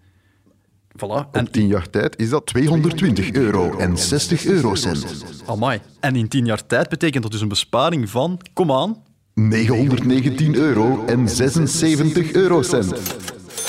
Voilà. 0.97 1.29
En, 1.31 1.45
Op 1.45 1.51
10 1.51 1.67
jaar 1.67 1.89
tijd 1.89 2.17
is 2.17 2.29
dat 2.29 2.45
220 2.45 3.31
euro 3.31 3.77
en 3.77 3.97
60 3.97 4.45
eurocent. 4.45 5.05
amai. 5.45 5.79
en 5.99 6.15
in 6.15 6.27
10 6.27 6.45
jaar 6.45 6.65
tijd 6.67 6.89
betekent 6.89 7.23
dat 7.23 7.31
dus 7.31 7.41
een 7.41 7.47
besparing 7.47 8.09
van, 8.09 8.39
kom 8.53 8.71
aan, 8.71 9.03
919 9.33 10.55
euro 10.55 11.05
en 11.05 11.29
76 11.29 12.31
eurocent. 12.31 12.89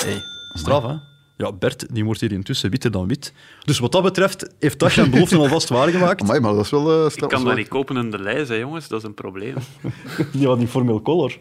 hey, 0.03 0.21
straf 0.53 0.83
hè? 0.83 0.93
Ja, 1.37 1.51
Bert 1.51 1.85
die 1.93 2.05
wordt 2.05 2.21
hier 2.21 2.31
intussen 2.31 2.69
witter 2.69 2.91
dan 2.91 3.07
wit. 3.07 3.33
Dus 3.65 3.79
wat 3.79 3.91
dat 3.91 4.03
betreft 4.03 4.53
heeft 4.59 4.79
Dash 4.79 4.93
zijn 4.93 5.09
belofte 5.11 5.37
alvast 5.37 5.69
waargemaakt. 5.69 6.21
Amai, 6.23 6.39
maar 6.39 6.53
dat 6.53 6.65
is 6.65 6.69
wel... 6.71 7.05
eh, 7.05 7.11
Ik 7.15 7.27
kan 7.29 7.43
dat 7.43 7.55
niet 7.55 7.67
kopen 7.67 7.97
in 7.97 8.11
de 8.11 8.19
lijst, 8.19 8.49
hè, 8.49 8.55
jongens. 8.55 8.87
Dat 8.87 8.99
is 9.01 9.07
een 9.07 9.13
probleem. 9.13 9.55
Ja, 10.31 10.55
die 10.55 10.67
Formule 10.67 11.01
Color. 11.01 11.37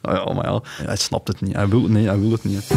Ah 0.00 0.14
ja, 0.26 0.32
maar 0.34 0.44
ja, 0.46 0.62
hij 0.82 0.96
snapt 0.96 1.28
het 1.28 1.40
niet. 1.40 1.54
Hij 1.54 1.68
wil, 1.68 1.80
nee, 1.80 2.06
hij 2.06 2.18
wil 2.20 2.30
het 2.30 2.44
niet. 2.44 2.68
hè. 2.68 2.74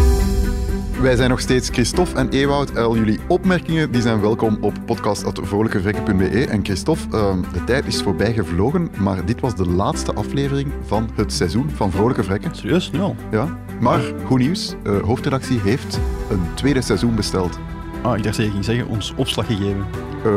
Wij 1.01 1.15
zijn 1.15 1.29
nog 1.29 1.39
steeds 1.39 1.69
Christophe 1.69 2.17
en 2.17 2.29
Ewout. 2.29 2.77
Al 2.77 2.95
jullie 2.95 3.19
opmerkingen 3.27 3.91
die 3.91 4.01
zijn 4.01 4.21
welkom 4.21 4.57
op 4.61 4.73
podcast.vrolijkevrekken.be. 4.85 6.45
En 6.45 6.63
Christophe, 6.63 7.17
ehm, 7.17 7.41
de 7.53 7.63
tijd 7.63 7.85
is 7.85 8.01
voorbij 8.01 8.33
gevlogen, 8.33 8.91
maar 8.97 9.25
dit 9.25 9.39
was 9.41 9.55
de 9.55 9.69
laatste 9.69 10.13
aflevering 10.13 10.71
van 10.85 11.09
het 11.15 11.33
seizoen 11.33 11.69
van 11.69 11.91
Vrolijke 11.91 12.23
Vrekken. 12.23 12.55
Serieus? 12.55 12.91
Nu 12.91 12.99
al? 12.99 13.15
Ja. 13.31 13.57
Maar, 13.79 13.99
goed 14.25 14.39
nieuws, 14.39 14.75
eh 14.83 14.99
hoofdredactie 15.01 15.59
heeft 15.59 15.99
een 16.29 16.41
tweede 16.53 16.81
seizoen 16.81 17.15
besteld. 17.15 17.59
Ah, 18.01 18.17
ik 18.17 18.23
dacht 18.23 18.37
dat 18.37 18.45
je 18.45 18.51
ging 18.51 18.65
zeggen, 18.65 18.87
ons 18.87 19.13
opslag 19.15 19.45
gegeven. 19.45 19.85
Eh, 20.23 20.31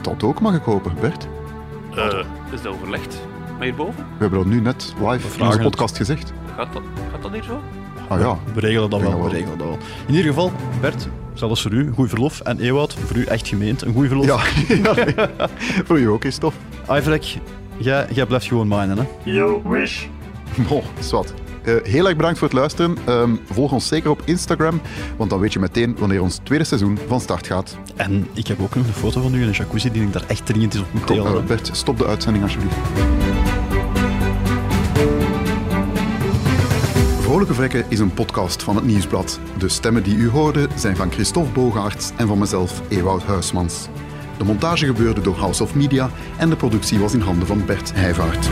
dat 0.00 0.22
ook, 0.22 0.40
mag 0.40 0.54
ik 0.54 0.62
hopen, 0.62 0.92
Bert. 1.00 1.28
Eh, 1.94 2.18
is 2.52 2.62
dat 2.62 2.72
overlegd? 2.72 3.18
Maar 3.52 3.64
hierboven? 3.64 3.94
We 3.96 4.18
hebben 4.18 4.38
dat 4.38 4.48
nu 4.48 4.60
net 4.60 4.94
live 4.98 5.38
in 5.38 5.44
onze 5.44 5.58
het. 5.58 5.70
podcast 5.70 5.96
gezegd. 5.96 6.32
Gaat 6.56 6.72
dat, 6.72 6.82
gaat 7.12 7.22
dat 7.22 7.32
hier 7.32 7.42
zo? 7.42 7.60
Ah 8.08 8.20
ja, 8.20 8.38
We 8.54 8.60
regelen 8.60 8.90
dat 8.90 9.00
wel, 9.00 9.22
we 9.22 9.28
regelen 9.28 9.58
dat 9.58 9.66
wel. 9.66 9.78
In 10.06 10.14
ieder 10.14 10.28
geval, 10.32 10.52
Bert, 10.80 11.08
zelfs 11.34 11.62
voor 11.62 11.72
u, 11.72 11.86
een 11.86 11.94
goed 11.94 12.08
verlof. 12.08 12.40
En 12.40 12.60
Ewout, 12.60 12.94
voor 13.06 13.16
u 13.16 13.24
echt 13.24 13.48
gemeend, 13.48 13.82
een 13.82 13.92
goed 13.94 14.06
verlof. 14.06 14.26
ja. 14.26 14.38
ja. 15.36 15.48
voor 15.84 16.00
je 16.00 16.08
ook, 16.08 16.20
Christophe. 16.20 16.56
Ivrek, 16.90 17.36
jij, 17.76 18.06
jij 18.12 18.26
blijft 18.26 18.46
gewoon 18.46 18.68
minen, 18.68 18.98
hè. 18.98 19.04
You 19.32 19.60
wish. 19.64 20.04
Bon, 20.68 20.82
zwart. 21.00 21.32
Eh, 21.62 21.74
heel 21.82 22.06
erg 22.06 22.16
bedankt 22.16 22.38
voor 22.38 22.48
het 22.48 22.56
luisteren. 22.56 22.96
Ehm, 23.04 23.30
volg 23.50 23.72
ons 23.72 23.88
zeker 23.88 24.10
op 24.10 24.22
Instagram, 24.24 24.80
want 25.16 25.30
dan 25.30 25.38
weet 25.40 25.52
je 25.52 25.58
meteen 25.58 25.96
wanneer 25.98 26.22
ons 26.22 26.40
tweede 26.42 26.64
seizoen 26.64 26.98
van 27.08 27.20
start 27.20 27.46
gaat. 27.46 27.76
En 27.96 28.26
ik 28.34 28.46
heb 28.46 28.60
ook 28.60 28.74
nog 28.74 28.86
een 28.86 28.92
foto 28.92 29.20
van 29.20 29.34
u 29.34 29.40
in 29.40 29.46
een 29.48 29.52
jacuzzi 29.54 29.90
die 29.90 30.02
ik 30.02 30.12
daar 30.12 30.24
echt 30.26 30.46
dringend 30.46 30.74
is 30.74 30.80
op 30.80 30.86
moet 30.92 31.08
delen. 31.08 31.36
eh. 31.36 31.44
Bert, 31.44 31.70
stop 31.72 31.98
de 31.98 32.06
uitzending 32.06 32.44
alsjeblieft. 32.44 32.76
Vrolijke 37.24 37.54
Vrekken 37.54 37.84
is 37.88 37.98
een 37.98 38.14
podcast 38.14 38.62
van 38.62 38.76
het 38.76 38.84
Nieuwsblad. 38.84 39.40
De 39.58 39.68
stemmen 39.68 40.02
die 40.02 40.16
u 40.16 40.28
hoorde 40.28 40.68
zijn 40.76 40.96
van 40.96 41.10
Christophe 41.10 41.52
Bogaerts 41.52 42.10
en 42.16 42.26
van 42.26 42.38
mezelf, 42.38 42.82
Ewout 42.88 43.22
Huismans. 43.22 43.88
De 44.38 44.44
montage 44.44 44.86
gebeurde 44.86 45.20
door 45.20 45.36
House 45.36 45.62
of 45.62 45.74
Media 45.74 46.10
en 46.38 46.48
de 46.48 46.56
productie 46.56 46.98
was 46.98 47.14
in 47.14 47.20
handen 47.20 47.46
van 47.46 47.64
Bert 47.66 47.92
Heijvaart. 47.94 48.42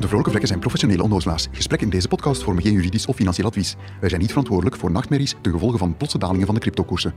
De 0.00 0.06
Vrolijke 0.08 0.30
Vlekken 0.30 0.48
zijn 0.48 0.60
professionele 0.60 1.02
onnozelaars. 1.02 1.48
Gesprekken 1.52 1.88
in 1.88 1.94
deze 1.94 2.08
podcast 2.08 2.42
vormen 2.42 2.62
geen 2.62 2.72
juridisch 2.72 3.06
of 3.06 3.16
financieel 3.16 3.46
advies. 3.46 3.76
Wij 4.00 4.08
zijn 4.08 4.20
niet 4.20 4.30
verantwoordelijk 4.30 4.76
voor 4.76 4.90
nachtmerries 4.90 5.34
ten 5.40 5.52
gevolge 5.52 5.78
van 5.78 5.96
plotse 5.96 6.18
dalingen 6.18 6.46
van 6.46 6.54
de 6.54 6.60
cryptokoersen. 6.60 7.14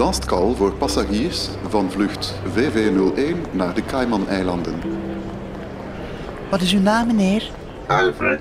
Last 0.00 0.24
call 0.24 0.54
voor 0.54 0.72
passagiers 0.72 1.48
van 1.68 1.90
vlucht 1.90 2.34
VV01 2.54 3.50
naar 3.50 3.74
de 3.74 3.84
Cayman-eilanden. 3.86 4.74
Wat 6.50 6.60
is 6.60 6.72
uw 6.72 6.80
naam, 6.80 7.06
meneer? 7.06 7.50
Alfred, 7.86 8.40